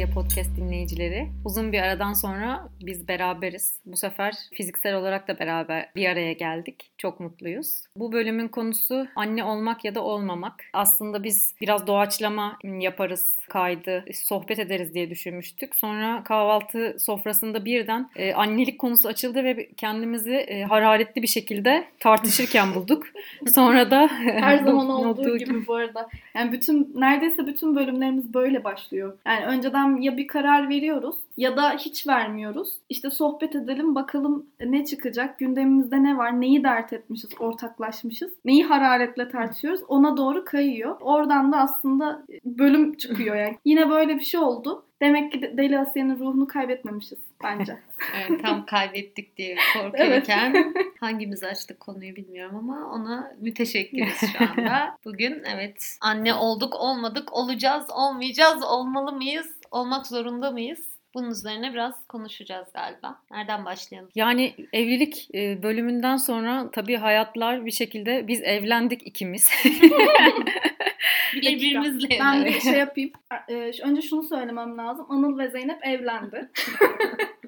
Kırtasiye 0.00 0.24
Podcast 0.24 0.56
dinleyicileri. 0.56 1.28
Uzun 1.44 1.72
bir 1.72 1.78
aradan 1.78 2.12
sonra 2.12 2.68
biz 2.82 3.08
beraberiz. 3.08 3.80
Bu 3.86 3.96
sefer 3.96 4.34
fiziksel 4.52 4.94
olarak 4.94 5.28
da 5.28 5.38
beraber 5.38 5.90
bir 5.96 6.08
araya 6.08 6.32
geldik. 6.32 6.90
Çok 6.98 7.20
mutluyuz. 7.20 7.82
Bu 7.96 8.12
bölümün 8.12 8.48
konusu 8.48 9.06
anne 9.16 9.44
olmak 9.44 9.84
ya 9.84 9.94
da 9.94 10.04
olmamak. 10.04 10.64
Aslında 10.72 11.24
biz 11.24 11.54
biraz 11.60 11.86
doğaçlama 11.86 12.58
yaparız 12.64 13.36
kaydı, 13.48 14.04
sohbet 14.14 14.58
ederiz 14.58 14.94
diye 14.94 15.10
düşünmüştük. 15.10 15.76
Sonra 15.76 16.22
kahvaltı 16.24 16.96
sofrasında 16.98 17.64
birden 17.64 18.10
e, 18.16 18.34
annelik 18.34 18.78
konusu 18.78 19.08
açıldı 19.08 19.44
ve 19.44 19.68
kendimizi 19.76 20.34
e, 20.34 20.62
hararetli 20.64 21.22
bir 21.22 21.26
şekilde 21.26 21.84
tartışırken 21.98 22.68
bulduk. 22.74 23.06
Sonra 23.54 23.90
da 23.90 24.08
her 24.22 24.58
zaman 24.64 24.90
olduğu 24.90 25.38
gibi 25.38 25.66
bu 25.66 25.74
arada. 25.74 26.08
Yani 26.34 26.52
bütün 26.52 26.92
neredeyse 26.94 27.46
bütün 27.46 27.76
bölümlerimiz 27.76 28.34
böyle 28.34 28.64
başlıyor. 28.64 29.18
Yani 29.26 29.46
önceden 29.46 29.89
ya 29.96 30.16
bir 30.16 30.26
karar 30.26 30.68
veriyoruz 30.68 31.16
ya 31.36 31.56
da 31.56 31.70
hiç 31.72 32.06
vermiyoruz. 32.06 32.72
İşte 32.88 33.10
sohbet 33.10 33.54
edelim 33.54 33.94
bakalım 33.94 34.46
ne 34.60 34.84
çıkacak, 34.84 35.38
gündemimizde 35.38 36.02
ne 36.02 36.16
var, 36.16 36.40
neyi 36.40 36.64
dert 36.64 36.92
etmişiz, 36.92 37.30
ortaklaşmışız, 37.38 38.32
neyi 38.44 38.64
hararetle 38.64 39.28
tartışıyoruz 39.28 39.80
ona 39.88 40.16
doğru 40.16 40.44
kayıyor. 40.44 40.96
Oradan 41.00 41.52
da 41.52 41.56
aslında 41.56 42.22
bölüm 42.44 42.96
çıkıyor 42.96 43.36
yani. 43.36 43.58
Yine 43.64 43.90
böyle 43.90 44.16
bir 44.16 44.24
şey 44.24 44.40
oldu. 44.40 44.84
Demek 45.02 45.32
ki 45.32 45.54
Deli 45.56 45.78
Asya'nın 45.78 46.18
ruhunu 46.18 46.46
kaybetmemişiz 46.46 47.18
bence. 47.44 47.78
evet, 48.16 48.42
tam 48.42 48.66
kaybettik 48.66 49.36
diye 49.36 49.56
korkuyorken 49.72 50.54
evet. 50.54 50.86
hangimiz 51.00 51.44
açtık 51.44 51.80
konuyu 51.80 52.16
bilmiyorum 52.16 52.56
ama 52.56 52.92
ona 52.94 53.32
müteşekkiriz 53.40 54.20
şu 54.32 54.44
anda. 54.44 54.96
Bugün 55.04 55.42
evet 55.54 55.96
anne 56.00 56.34
olduk 56.34 56.74
olmadık 56.74 57.32
olacağız 57.32 57.90
olmayacağız 57.90 58.62
olmalı 58.62 59.12
mıyız 59.12 59.59
olmak 59.70 60.06
zorunda 60.06 60.50
mıyız? 60.50 60.90
Bunun 61.14 61.30
üzerine 61.30 61.72
biraz 61.72 62.06
konuşacağız 62.06 62.68
galiba. 62.74 63.22
Nereden 63.30 63.64
başlayalım? 63.64 64.10
Yani 64.14 64.54
evlilik 64.72 65.28
e, 65.34 65.62
bölümünden 65.62 66.16
sonra 66.16 66.70
tabii 66.72 66.96
hayatlar 66.96 67.66
bir 67.66 67.70
şekilde 67.70 68.28
biz 68.28 68.42
evlendik 68.42 69.06
ikimiz. 69.06 69.50
Birbirimizle. 71.34 72.08
Ben 72.20 72.44
bir 72.44 72.60
şey 72.60 72.72
yapayım. 72.72 73.10
E, 73.48 73.54
önce 73.82 74.02
şunu 74.02 74.22
söylemem 74.22 74.78
lazım. 74.78 75.06
Anıl 75.08 75.38
ve 75.38 75.50
Zeynep 75.50 75.86
evlendi. 75.86 76.50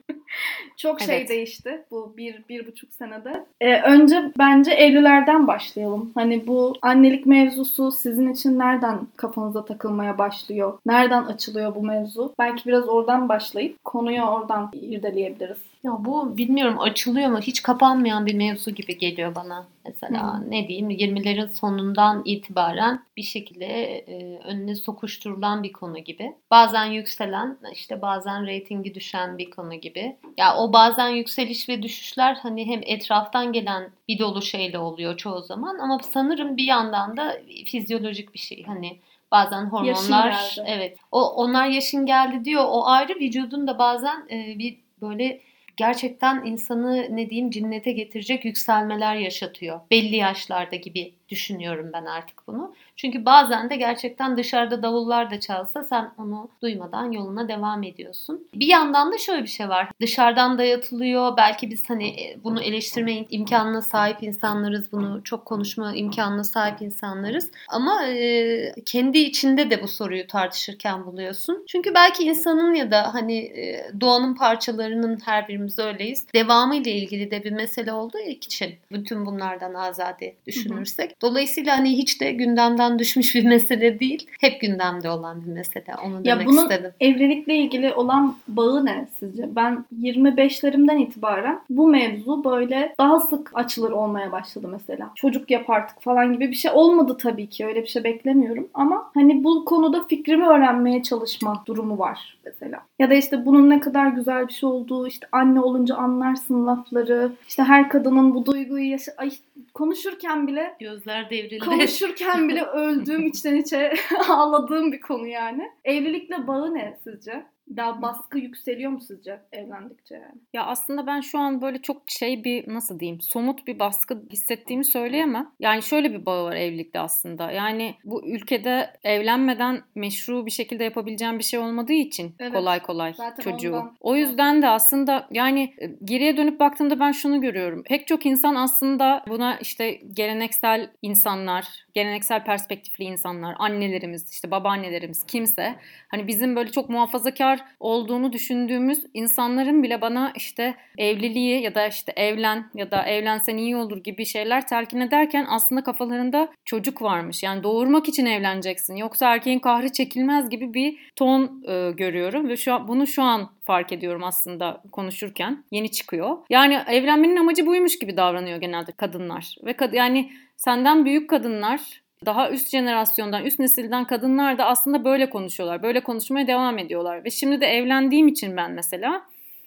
Çok 0.77 1.01
şey 1.01 1.17
evet. 1.17 1.29
değişti 1.29 1.85
bu 1.91 2.15
bir, 2.17 2.43
bir 2.49 2.67
buçuk 2.67 2.93
senede. 2.93 3.45
Ee, 3.61 3.83
önce 3.83 4.33
bence 4.39 4.71
evlilerden 4.71 5.47
başlayalım. 5.47 6.13
Hani 6.15 6.47
bu 6.47 6.75
annelik 6.83 7.27
mevzusu 7.27 7.93
sizin 7.93 8.33
için 8.33 8.59
nereden 8.59 8.99
kafanıza 9.17 9.65
takılmaya 9.65 10.19
başlıyor? 10.19 10.79
Nereden 10.87 11.25
açılıyor 11.25 11.75
bu 11.75 11.83
mevzu? 11.83 12.35
Belki 12.39 12.69
biraz 12.69 12.89
oradan 12.89 13.29
başlayıp 13.29 13.85
konuyu 13.85 14.23
oradan 14.23 14.71
irdeleyebiliriz. 14.73 15.72
Ya 15.85 15.93
bu 15.99 16.37
bilmiyorum 16.37 16.81
açılıyor 16.81 17.31
mu 17.31 17.39
hiç 17.41 17.63
kapanmayan 17.63 18.27
bir 18.27 18.35
mevzu 18.35 18.71
gibi 18.71 18.99
geliyor 18.99 19.35
bana. 19.35 19.67
Mesela 19.85 20.39
hmm. 20.39 20.51
ne 20.51 20.69
diyeyim 20.69 20.91
20'lerin 20.91 21.49
sonundan 21.49 22.23
itibaren 22.25 23.05
bir 23.17 23.23
şekilde 23.23 23.67
e, 23.99 24.39
önüne 24.39 24.75
sokuşturulan 24.75 25.63
bir 25.63 25.73
konu 25.73 25.99
gibi. 25.99 26.37
Bazen 26.51 26.85
yükselen 26.85 27.59
işte 27.73 28.03
bazen 28.03 28.47
reytingi 28.47 28.95
düşen 28.95 29.39
bir 29.39 29.51
konu 29.51 29.75
gibi. 29.75 30.17
Ya 30.39 30.57
o 30.57 30.73
bazen 30.73 31.09
yükseliş 31.09 31.69
ve 31.69 31.83
düşüşler 31.83 32.35
hani 32.35 32.67
hem 32.67 32.81
etraftan 32.83 33.53
gelen 33.53 33.91
bir 34.09 34.19
dolu 34.19 34.43
şeyle 34.43 34.79
oluyor 34.79 35.17
çoğu 35.17 35.43
zaman 35.43 35.79
ama 35.79 35.99
sanırım 35.99 36.57
bir 36.57 36.65
yandan 36.65 37.17
da 37.17 37.37
fizyolojik 37.67 38.35
bir 38.35 38.39
şey. 38.39 38.65
Hani 38.65 38.99
bazen 39.31 39.65
hormonlar 39.65 40.57
evet 40.67 40.99
o 41.13 41.31
onlar 41.31 41.67
yaşın 41.67 42.07
geldi 42.07 42.45
diyor 42.45 42.65
o 42.67 42.87
ayrı 42.87 43.15
vücudun 43.15 43.67
da 43.67 43.79
bazen 43.79 44.29
e, 44.31 44.59
bir 44.59 44.79
böyle 45.01 45.41
gerçekten 45.77 46.47
insanı 46.47 47.17
ne 47.17 47.31
diyeyim 47.31 47.51
cinnete 47.51 47.93
getirecek 47.93 48.45
yükselmeler 48.45 49.17
yaşatıyor. 49.17 49.81
Belli 49.91 50.17
yaşlarda 50.17 50.77
gibi 50.77 51.15
düşünüyorum 51.33 51.91
ben 51.93 52.05
artık 52.05 52.47
bunu. 52.47 52.75
Çünkü 52.97 53.25
bazen 53.25 53.71
de 53.71 53.77
gerçekten 53.77 54.37
dışarıda 54.37 54.83
davullar 54.83 55.31
da 55.31 55.41
çalsa 55.41 55.85
sen 55.85 56.11
onu 56.19 56.49
duymadan 56.63 57.13
yoluna 57.13 57.49
devam 57.49 57.83
ediyorsun. 57.83 58.49
Bir 58.55 58.67
yandan 58.67 59.13
da 59.13 59.19
şöyle 59.19 59.43
bir 59.43 59.49
şey 59.49 59.69
var. 59.69 59.89
Dışarıdan 60.01 60.59
dayatılıyor. 60.59 61.37
Belki 61.37 61.71
biz 61.71 61.91
hani 61.91 62.09
e, 62.09 62.37
bunu 62.45 62.63
eleştirme 62.63 63.13
imkanına 63.31 63.83
sahip 63.83 64.23
insanlarız. 64.23 64.93
Bunu 64.93 65.21
çok 65.25 65.45
konuşma 65.47 65.95
imkanına 65.95 66.45
sahip 66.45 66.83
insanlarız. 66.83 67.51
Ama 67.69 68.07
e, 68.07 68.75
kendi 68.87 69.19
içinde 69.19 69.71
de 69.71 69.83
bu 69.83 69.89
soruyu 69.89 70.27
tartışırken 70.27 71.07
buluyorsun. 71.07 71.65
Çünkü 71.69 71.95
belki 71.95 72.25
insanın 72.25 72.75
ya 72.75 72.91
da 72.91 73.15
hani 73.15 73.39
e, 73.39 73.91
doğanın 74.01 74.35
parçalarının 74.35 75.19
her 75.25 75.49
birimiz 75.49 75.79
öyleyiz. 75.79 76.27
Devamı 76.35 76.77
ile 76.77 76.93
ilgili 76.93 77.31
de 77.31 77.45
bir 77.45 77.53
mesele 77.53 77.93
olduğu 77.93 78.19
için 78.19 78.75
bütün 78.93 79.27
bunlardan 79.27 79.75
azade 79.75 80.37
düşünürsek. 80.47 81.11
Hı 81.11 81.15
hı. 81.15 81.21
Dolayısıyla 81.23 81.77
hani 81.79 81.99
hiç 81.99 82.21
de 82.21 82.33
gündemden 82.33 82.99
düşmüş 82.99 83.35
bir 83.35 83.45
mesele 83.45 84.01
değil. 84.01 84.27
Hep 84.41 84.61
gündemde 84.61 85.11
olan 85.11 85.43
bir 85.45 85.53
mesele. 85.53 85.95
Onu 86.07 86.15
ya 86.15 86.25
demek 86.25 86.47
bunun 86.47 86.63
istedim. 86.63 86.93
evlilikle 87.01 87.57
ilgili 87.57 87.95
olan 87.95 88.37
bağı 88.49 88.87
ne 88.87 89.09
sizce? 89.21 89.57
Ben 89.57 89.85
25'lerimden 90.01 90.99
itibaren 90.99 91.61
bu 91.71 91.89
mevzu 91.89 92.45
böyle 92.45 92.95
daha 92.99 93.21
sık 93.21 93.51
açılır 93.55 93.91
olmaya 93.91 94.33
başladı 94.33 94.69
mesela. 94.69 95.11
Çocuk 95.15 95.51
yapartık 95.51 96.03
falan 96.03 96.33
gibi 96.33 96.51
bir 96.51 96.57
şey 96.57 96.71
olmadı 96.75 97.17
tabii 97.21 97.47
ki. 97.47 97.67
Öyle 97.67 97.83
bir 97.83 97.89
şey 97.89 98.05
beklemiyorum. 98.05 98.69
Ama 98.75 99.11
hani 99.15 99.45
bu 99.45 99.65
konuda 99.65 100.05
fikrimi 100.07 100.47
öğrenmeye 100.47 101.03
çalışma 101.03 101.63
durumu 101.67 101.99
var 101.99 102.39
mesela. 102.45 102.81
Ya 102.99 103.11
da 103.11 103.15
işte 103.15 103.47
bunun 103.47 103.71
ne 103.71 103.81
kadar 103.81 104.07
güzel 104.07 104.49
bir 104.49 104.53
şey 104.53 104.69
olduğu, 104.69 105.07
işte 105.07 105.27
anne 105.33 105.61
olunca 105.61 105.95
anlarsın 105.95 106.67
lafları. 106.67 107.33
İşte 107.49 107.63
her 107.63 107.89
kadının 107.89 108.35
bu 108.35 108.47
duyguyu 108.47 108.91
yaşa... 108.91 109.13
Ay, 109.19 109.31
konuşurken 109.75 110.47
bile 110.47 110.75
gözler 110.81 111.12
devrildi. 111.31 111.59
Konuşurken 111.59 112.49
bile 112.49 112.65
öldüğüm 112.75 113.27
içten 113.27 113.57
içe 113.57 113.93
ağladığım 114.29 114.93
bir 114.93 115.01
konu 115.01 115.27
yani. 115.27 115.71
Evlilikle 115.85 116.47
bağı 116.47 116.75
ne 116.75 116.99
sizce? 117.05 117.45
Daha 117.77 118.03
baskı 118.03 118.39
yükseliyor 118.39 118.91
mu 118.91 119.01
sizce 119.01 119.41
evlendikçe 119.53 120.15
yani? 120.15 120.41
Ya 120.53 120.67
aslında 120.67 121.07
ben 121.07 121.21
şu 121.21 121.39
an 121.39 121.61
böyle 121.61 121.83
çok 121.83 122.03
şey 122.07 122.45
bir 122.45 122.75
nasıl 122.75 123.01
diyeyim 123.01 123.21
somut 123.21 123.67
bir 123.67 123.79
baskı 123.79 124.23
hissettiğimi 124.31 124.85
söyleyemem. 124.85 125.51
Yani 125.61 125.83
şöyle 125.83 126.13
bir 126.13 126.27
bağı 126.27 126.45
var 126.45 126.57
evlilikte 126.57 127.01
aslında. 127.01 127.51
Yani 127.51 127.95
bu 128.05 128.27
ülkede 128.27 128.91
evlenmeden 129.05 129.83
meşru 129.95 130.47
bir 130.47 130.51
şekilde 130.51 130.85
yapabileceğim 130.85 131.39
bir 131.39 131.45
şey 131.45 131.61
olmadığı 131.61 131.93
için 131.93 132.35
evet, 132.39 132.53
kolay 132.53 132.83
kolay 132.83 133.15
çocuğu. 133.45 133.77
Ondan. 133.77 133.97
O 134.01 134.17
yüzden 134.17 134.63
de 134.63 134.69
aslında 134.69 135.29
yani 135.31 135.75
e, 135.79 135.87
geriye 136.05 136.37
dönüp 136.37 136.61
baktığımda 136.61 137.01
ben 137.01 137.13
şunu 137.13 137.41
görüyorum. 137.41 137.83
Pek 137.83 138.07
çok 138.07 138.27
insan 138.27 138.55
aslında 138.55 139.25
buna 139.29 139.57
işte 139.57 139.91
geleneksel 140.13 140.91
insanlar, 141.03 141.69
geleneksel 141.95 142.45
perspektifli 142.45 143.05
insanlar, 143.05 143.55
annelerimiz, 143.59 144.31
işte 144.31 144.51
babaannelerimiz 144.51 145.25
kimse 145.27 145.75
hani 146.09 146.27
bizim 146.27 146.57
böyle 146.57 146.71
çok 146.71 146.91
muhafazakar 146.91 147.52
olduğunu 147.81 148.33
düşündüğümüz 148.33 148.99
insanların 149.15 149.83
bile 149.83 150.01
bana 150.01 150.33
işte 150.37 150.75
evliliği 150.99 151.63
ya 151.63 151.75
da 151.75 151.87
işte 151.87 152.13
evlen 152.17 152.71
ya 152.75 152.91
da 152.91 153.03
evlensen 153.03 153.57
iyi 153.57 153.77
olur 153.77 154.05
gibi 154.05 154.27
şeyler 154.27 154.67
telkin 154.67 155.01
ederken 155.01 155.47
aslında 155.49 155.83
kafalarında 155.83 156.49
çocuk 156.65 157.03
varmış. 157.03 157.43
Yani 157.43 157.63
doğurmak 157.63 158.09
için 158.09 158.27
evleneceksin 158.27 158.97
yoksa 158.97 159.35
erkeğin 159.35 159.59
kahrı 159.59 159.93
çekilmez 159.93 160.51
gibi 160.51 160.75
bir 160.75 161.13
ton 161.17 161.63
e, 161.69 161.91
görüyorum 161.91 162.49
ve 162.49 162.57
şu 162.57 162.75
an, 162.75 162.89
bunu 162.89 163.07
şu 163.07 163.23
an 163.23 163.51
fark 163.63 163.93
ediyorum 163.93 164.25
aslında 164.25 164.83
konuşurken. 164.93 165.65
Yeni 165.71 165.91
çıkıyor. 165.91 166.37
Yani 166.51 166.79
evlenmenin 166.89 167.37
amacı 167.37 167.67
buymuş 167.67 167.99
gibi 167.99 168.17
davranıyor 168.17 168.61
genelde 168.61 168.93
kadınlar. 168.93 169.57
Ve 169.65 169.73
kad 169.73 169.93
yani 169.93 170.31
senden 170.57 171.05
büyük 171.05 171.31
kadınlar 171.31 172.02
daha 172.27 172.51
üst 172.51 172.69
jenerasyondan, 172.69 173.45
üst 173.45 173.59
nesilden 173.59 174.05
kadınlar 174.05 174.59
da 174.59 174.65
aslında 174.67 175.05
böyle 175.05 175.31
konuşuyorlar. 175.31 175.83
Böyle 175.83 176.01
konuşmaya 176.01 176.47
devam 176.47 176.79
ediyorlar. 176.79 177.25
Ve 177.25 177.31
şimdi 177.31 177.61
de 177.61 177.67
evlendiğim 177.67 178.29
için 178.29 178.57
ben 178.57 178.71
mesela 178.71 179.23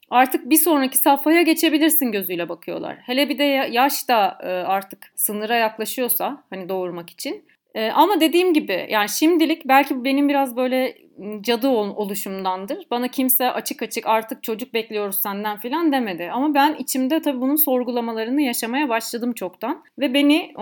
artık 0.09 0.49
bir 0.49 0.57
sonraki 0.57 0.97
safhaya 0.97 1.41
geçebilirsin 1.41 2.11
gözüyle 2.11 2.49
bakıyorlar. 2.49 2.97
Hele 2.97 3.29
bir 3.29 3.37
de 3.37 3.43
yaş 3.71 4.09
da 4.09 4.37
e, 4.43 4.47
artık 4.47 5.11
sınıra 5.15 5.55
yaklaşıyorsa 5.55 6.43
hani 6.49 6.69
doğurmak 6.69 7.09
için. 7.09 7.43
E, 7.75 7.91
ama 7.91 8.19
dediğim 8.21 8.53
gibi 8.53 8.87
yani 8.89 9.09
şimdilik 9.09 9.65
belki 9.65 10.03
benim 10.03 10.29
biraz 10.29 10.57
böyle 10.57 10.97
cadı 11.41 11.69
oluşumdandır. 11.69 12.85
Bana 12.91 13.07
kimse 13.07 13.51
açık 13.51 13.81
açık 13.81 14.07
artık 14.07 14.43
çocuk 14.43 14.73
bekliyoruz 14.73 15.21
senden 15.21 15.57
filan 15.57 15.91
demedi. 15.91 16.29
Ama 16.33 16.53
ben 16.53 16.75
içimde 16.79 17.21
tabii 17.21 17.41
bunun 17.41 17.55
sorgulamalarını 17.55 18.41
yaşamaya 18.41 18.89
başladım 18.89 19.33
çoktan. 19.33 19.83
Ve 19.99 20.13
beni 20.13 20.53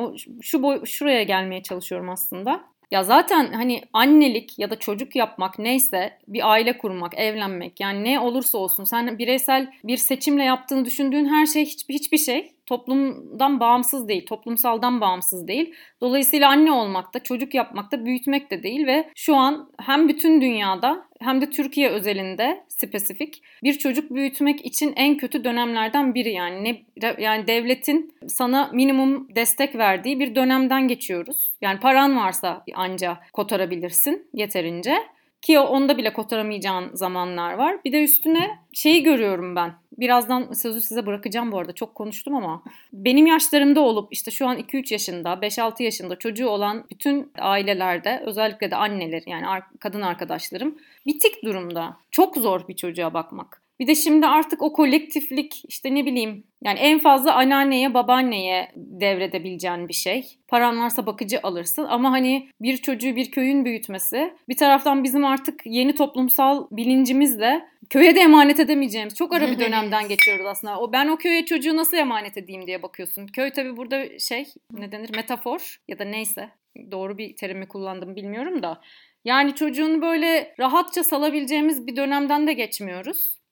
şu 0.41 0.63
boy, 0.63 0.85
şuraya 0.85 1.23
gelmeye 1.23 1.63
çalışıyorum 1.63 2.09
aslında. 2.09 2.63
Ya 2.91 3.03
zaten 3.03 3.53
hani 3.53 3.81
annelik 3.93 4.59
ya 4.59 4.69
da 4.69 4.79
çocuk 4.79 5.15
yapmak 5.15 5.59
neyse 5.59 6.17
bir 6.27 6.51
aile 6.51 6.77
kurmak, 6.77 7.17
evlenmek 7.17 7.79
yani 7.79 8.03
ne 8.03 8.19
olursa 8.19 8.57
olsun 8.57 8.83
sen 8.83 9.17
bireysel 9.17 9.71
bir 9.83 9.97
seçimle 9.97 10.43
yaptığını 10.43 10.85
düşündüğün 10.85 11.25
her 11.25 11.45
şey 11.45 11.65
hiçbir, 11.65 11.93
hiçbir 11.93 12.17
şey 12.17 12.51
toplumdan 12.65 13.59
bağımsız 13.59 14.07
değil, 14.07 14.25
toplumsaldan 14.25 15.01
bağımsız 15.01 15.47
değil. 15.47 15.73
Dolayısıyla 16.01 16.49
anne 16.49 16.71
olmak 16.71 17.13
da, 17.13 17.23
çocuk 17.23 17.53
yapmak 17.53 17.91
da, 17.91 18.05
büyütmek 18.05 18.51
de 18.51 18.63
değil 18.63 18.87
ve 18.87 19.09
şu 19.15 19.35
an 19.35 19.69
hem 19.79 20.07
bütün 20.07 20.41
dünyada 20.41 21.05
hem 21.19 21.41
de 21.41 21.49
Türkiye 21.49 21.89
özelinde 21.89 22.63
spesifik 22.67 23.43
bir 23.63 23.73
çocuk 23.73 24.11
büyütmek 24.11 24.65
için 24.65 24.93
en 24.95 25.17
kötü 25.17 25.43
dönemlerden 25.43 26.15
biri 26.15 26.31
yani 26.31 26.63
ne 26.63 26.85
yani 27.19 27.47
devletin 27.47 28.15
sana 28.27 28.69
minimum 28.73 29.35
destek 29.35 29.75
verdiği 29.75 30.19
bir 30.19 30.35
dönemden 30.35 30.87
geçiyoruz. 30.87 31.51
Yani 31.61 31.79
paran 31.79 32.17
varsa 32.17 32.63
anca 32.75 33.17
kotarabilirsin 33.33 34.29
yeterince. 34.33 34.97
Ki 35.41 35.59
onda 35.59 35.97
bile 35.97 36.13
kotaramayacağın 36.13 36.95
zamanlar 36.95 37.53
var. 37.53 37.77
Bir 37.85 37.91
de 37.91 38.03
üstüne 38.03 38.59
şeyi 38.73 39.03
görüyorum 39.03 39.55
ben. 39.55 39.73
Birazdan 39.97 40.53
sözü 40.53 40.81
size 40.81 41.05
bırakacağım 41.05 41.51
bu 41.51 41.59
arada. 41.59 41.71
Çok 41.71 41.95
konuştum 41.95 42.35
ama. 42.35 42.63
Benim 42.93 43.25
yaşlarımda 43.27 43.81
olup 43.81 44.13
işte 44.13 44.31
şu 44.31 44.47
an 44.47 44.57
2-3 44.57 44.93
yaşında, 44.93 45.33
5-6 45.33 45.83
yaşında 45.83 46.15
çocuğu 46.15 46.47
olan 46.47 46.85
bütün 46.91 47.31
ailelerde 47.39 48.23
özellikle 48.25 48.71
de 48.71 48.75
anneler 48.75 49.23
yani 49.25 49.61
kadın 49.79 50.01
arkadaşlarım 50.01 50.77
bitik 51.05 51.43
durumda. 51.43 51.97
Çok 52.11 52.37
zor 52.37 52.67
bir 52.67 52.75
çocuğa 52.75 53.13
bakmak. 53.13 53.62
Bir 53.83 53.87
de 53.87 53.95
şimdi 53.95 54.27
artık 54.27 54.61
o 54.61 54.73
kolektiflik 54.73 55.61
işte 55.67 55.95
ne 55.95 56.05
bileyim 56.05 56.43
yani 56.63 56.79
en 56.79 56.99
fazla 56.99 57.35
anneanneye 57.35 57.93
babaanneye 57.93 58.71
devredebileceğin 58.75 59.87
bir 59.87 59.93
şey. 59.93 60.37
Paran 60.47 60.79
varsa 60.79 61.05
bakıcı 61.05 61.39
alırsın 61.43 61.85
ama 61.89 62.11
hani 62.11 62.49
bir 62.61 62.77
çocuğu 62.77 63.15
bir 63.15 63.31
köyün 63.31 63.65
büyütmesi 63.65 64.33
bir 64.49 64.57
taraftan 64.57 65.03
bizim 65.03 65.25
artık 65.25 65.61
yeni 65.65 65.95
toplumsal 65.95 66.67
bilincimizle 66.71 67.65
köye 67.89 68.15
de 68.15 68.19
emanet 68.19 68.59
edemeyeceğimiz 68.59 69.15
çok 69.15 69.33
ara 69.33 69.51
bir 69.51 69.59
dönemden 69.59 70.07
geçiyoruz 70.07 70.45
aslında. 70.45 70.79
O 70.79 70.91
ben 70.91 71.07
o 71.07 71.17
köye 71.17 71.45
çocuğu 71.45 71.77
nasıl 71.77 71.97
emanet 71.97 72.37
edeyim 72.37 72.67
diye 72.67 72.83
bakıyorsun. 72.83 73.27
Köy 73.27 73.51
tabii 73.51 73.77
burada 73.77 74.19
şey 74.19 74.45
ne 74.71 74.91
denir 74.91 75.15
metafor 75.15 75.77
ya 75.87 75.99
da 75.99 76.05
neyse 76.05 76.49
doğru 76.91 77.17
bir 77.17 77.35
terimi 77.35 77.67
kullandım 77.67 78.15
bilmiyorum 78.15 78.63
da. 78.63 78.81
Yani 79.25 79.55
çocuğunu 79.55 80.01
böyle 80.01 80.55
rahatça 80.59 81.03
salabileceğimiz 81.03 81.87
bir 81.87 81.95
dönemden 81.95 82.47
de 82.47 82.53
geçmiyoruz. 82.53 83.42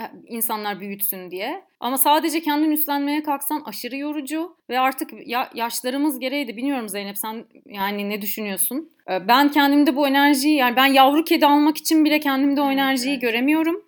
E, 0.00 0.10
insanlar 0.26 0.80
büyütsün 0.80 1.30
diye. 1.30 1.62
Ama 1.80 1.98
sadece 1.98 2.40
kendin 2.40 2.70
üstlenmeye 2.70 3.22
kalksan 3.22 3.62
aşırı 3.64 3.96
yorucu 3.96 4.56
ve 4.70 4.80
artık 4.80 5.10
ya, 5.26 5.50
yaşlarımız 5.54 6.18
gereği 6.18 6.48
de 6.48 6.56
bilmiyorum 6.56 6.88
Zeynep 6.88 7.18
sen 7.18 7.44
yani 7.66 8.08
ne 8.08 8.22
düşünüyorsun? 8.22 8.90
E, 9.10 9.28
ben 9.28 9.50
kendimde 9.50 9.96
bu 9.96 10.08
enerjiyi 10.08 10.56
yani 10.56 10.76
ben 10.76 10.86
yavru 10.86 11.24
kedi 11.24 11.46
almak 11.46 11.76
için 11.76 12.04
bile 12.04 12.20
kendimde 12.20 12.60
o 12.60 12.70
enerjiyi 12.70 13.12
evet. 13.12 13.22
göremiyorum. 13.22 13.82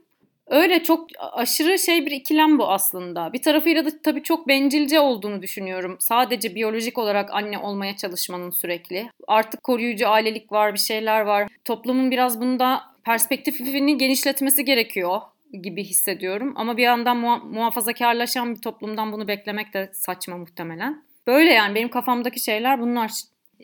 Öyle 0.47 0.83
çok 0.83 1.07
aşırı 1.19 1.79
şey 1.79 2.07
bir 2.07 2.11
ikilem 2.11 2.59
bu 2.59 2.69
aslında. 2.69 3.33
Bir 3.33 3.43
tarafıyla 3.43 3.85
da 3.85 3.91
tabii 4.03 4.23
çok 4.23 4.49
bencilce 4.49 5.01
olduğunu 5.01 5.43
düşünüyorum. 5.43 5.97
Sadece 6.01 6.55
biyolojik 6.55 6.99
olarak 6.99 7.35
anne 7.35 7.59
olmaya 7.59 7.97
çalışmanın 7.97 8.51
sürekli. 8.51 9.09
Artık 9.29 9.63
koruyucu 9.63 10.09
ailelik 10.09 10.53
var, 10.53 10.75
bir 10.75 10.79
şeyler 10.79 11.21
var. 11.21 11.49
Toplumun 11.65 12.11
biraz 12.11 12.41
bunda 12.41 12.81
perspektifini 13.05 13.99
genişletmesi 13.99 14.65
gerekiyor 14.65 15.21
gibi 15.53 15.85
hissediyorum. 15.85 16.53
Ama 16.57 16.77
bir 16.77 16.83
yandan 16.83 17.17
muha- 17.17 17.45
muhafazakarlaşan 17.55 18.55
bir 18.55 18.61
toplumdan 18.61 19.13
bunu 19.13 19.29
beklemek 19.29 19.75
de 19.75 19.91
saçma 19.93 20.37
muhtemelen. 20.37 21.05
Böyle 21.27 21.53
yani 21.53 21.75
benim 21.75 21.89
kafamdaki 21.89 22.41
şeyler 22.41 22.81
bunlar. 22.81 23.11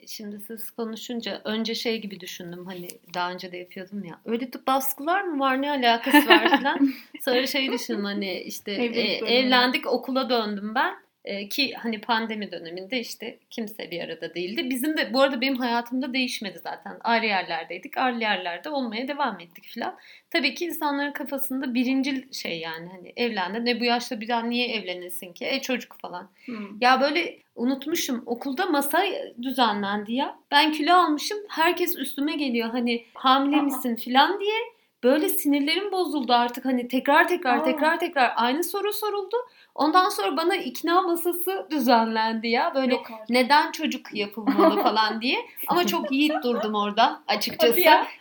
Şimdi 0.07 0.39
siz 0.39 0.71
konuşunca 0.71 1.41
önce 1.43 1.75
şey 1.75 2.01
gibi 2.01 2.19
düşündüm 2.19 2.65
hani 2.65 2.87
daha 3.13 3.31
önce 3.31 3.51
de 3.51 3.57
yapıyordum 3.57 4.05
ya. 4.05 4.19
Öyle 4.25 4.51
tip 4.51 4.67
baskılar 4.67 5.21
mı 5.21 5.39
var 5.39 5.61
ne 5.61 5.71
alakası 5.71 6.29
var 6.29 6.49
falan. 6.49 6.93
Sonra 7.21 7.47
şey 7.47 7.71
düşündüm 7.71 8.03
hani 8.03 8.39
işte 8.39 8.71
e, 8.71 9.01
evlendik 9.25 9.87
okula 9.87 10.29
döndüm 10.29 10.75
ben. 10.75 10.93
E, 11.25 11.49
ki 11.49 11.73
hani 11.73 12.01
pandemi 12.01 12.51
döneminde 12.51 12.99
işte 12.99 13.39
kimse 13.49 13.91
bir 13.91 14.01
arada 14.01 14.35
değildi. 14.35 14.69
Bizim 14.69 14.97
de 14.97 15.13
bu 15.13 15.21
arada 15.21 15.41
benim 15.41 15.55
hayatımda 15.55 16.13
değişmedi 16.13 16.59
zaten. 16.59 16.97
Ayrı 17.03 17.25
yerlerdeydik. 17.25 17.97
Ayrı 17.97 18.19
yerlerde 18.19 18.69
olmaya 18.69 19.07
devam 19.07 19.39
ettik 19.39 19.75
falan. 19.75 19.95
Tabii 20.29 20.55
ki 20.55 20.65
insanların 20.65 21.11
kafasında 21.11 21.73
birinci 21.73 22.27
şey 22.31 22.59
yani 22.59 22.89
hani 22.89 23.13
evlendi. 23.15 23.65
Ne 23.65 23.79
bu 23.79 23.83
yaşta 23.83 24.21
bir 24.21 24.27
daha 24.27 24.41
niye 24.41 24.67
evlenesin 24.67 25.33
ki? 25.33 25.45
E 25.45 25.61
çocuk 25.61 25.95
falan. 26.01 26.29
Hmm. 26.45 26.81
Ya 26.81 27.01
böyle 27.01 27.39
unutmuşum. 27.55 28.23
Okulda 28.25 28.65
masa 28.65 29.03
düzenlendi 29.41 30.13
ya. 30.13 30.39
Ben 30.51 30.71
kilo 30.71 30.93
almışım. 30.93 31.37
Herkes 31.49 31.97
üstüme 31.97 32.35
geliyor. 32.35 32.69
Hani 32.69 33.05
hamile 33.13 33.61
misin 33.61 33.95
falan 33.95 34.39
diye. 34.39 34.59
Böyle 35.03 35.29
sinirlerim 35.29 35.91
bozuldu 35.91 36.33
artık 36.33 36.65
hani 36.65 36.87
tekrar 36.87 37.27
tekrar 37.27 37.57
Aa. 37.57 37.63
tekrar 37.63 37.99
tekrar 37.99 38.33
aynı 38.35 38.63
soru 38.63 38.93
soruldu. 38.93 39.35
Ondan 39.75 40.09
sonra 40.09 40.37
bana 40.37 40.55
ikna 40.55 41.01
masası 41.01 41.67
düzenlendi 41.69 42.47
ya. 42.47 42.75
Böyle 42.75 42.97
neden 43.29 43.71
çocuk 43.71 44.13
yapılmalı 44.13 44.83
falan 44.83 45.21
diye. 45.21 45.37
Ama 45.67 45.87
çok 45.87 46.11
yiğit 46.11 46.43
durdum 46.43 46.75
orada 46.75 47.21
açıkçası. 47.27 47.79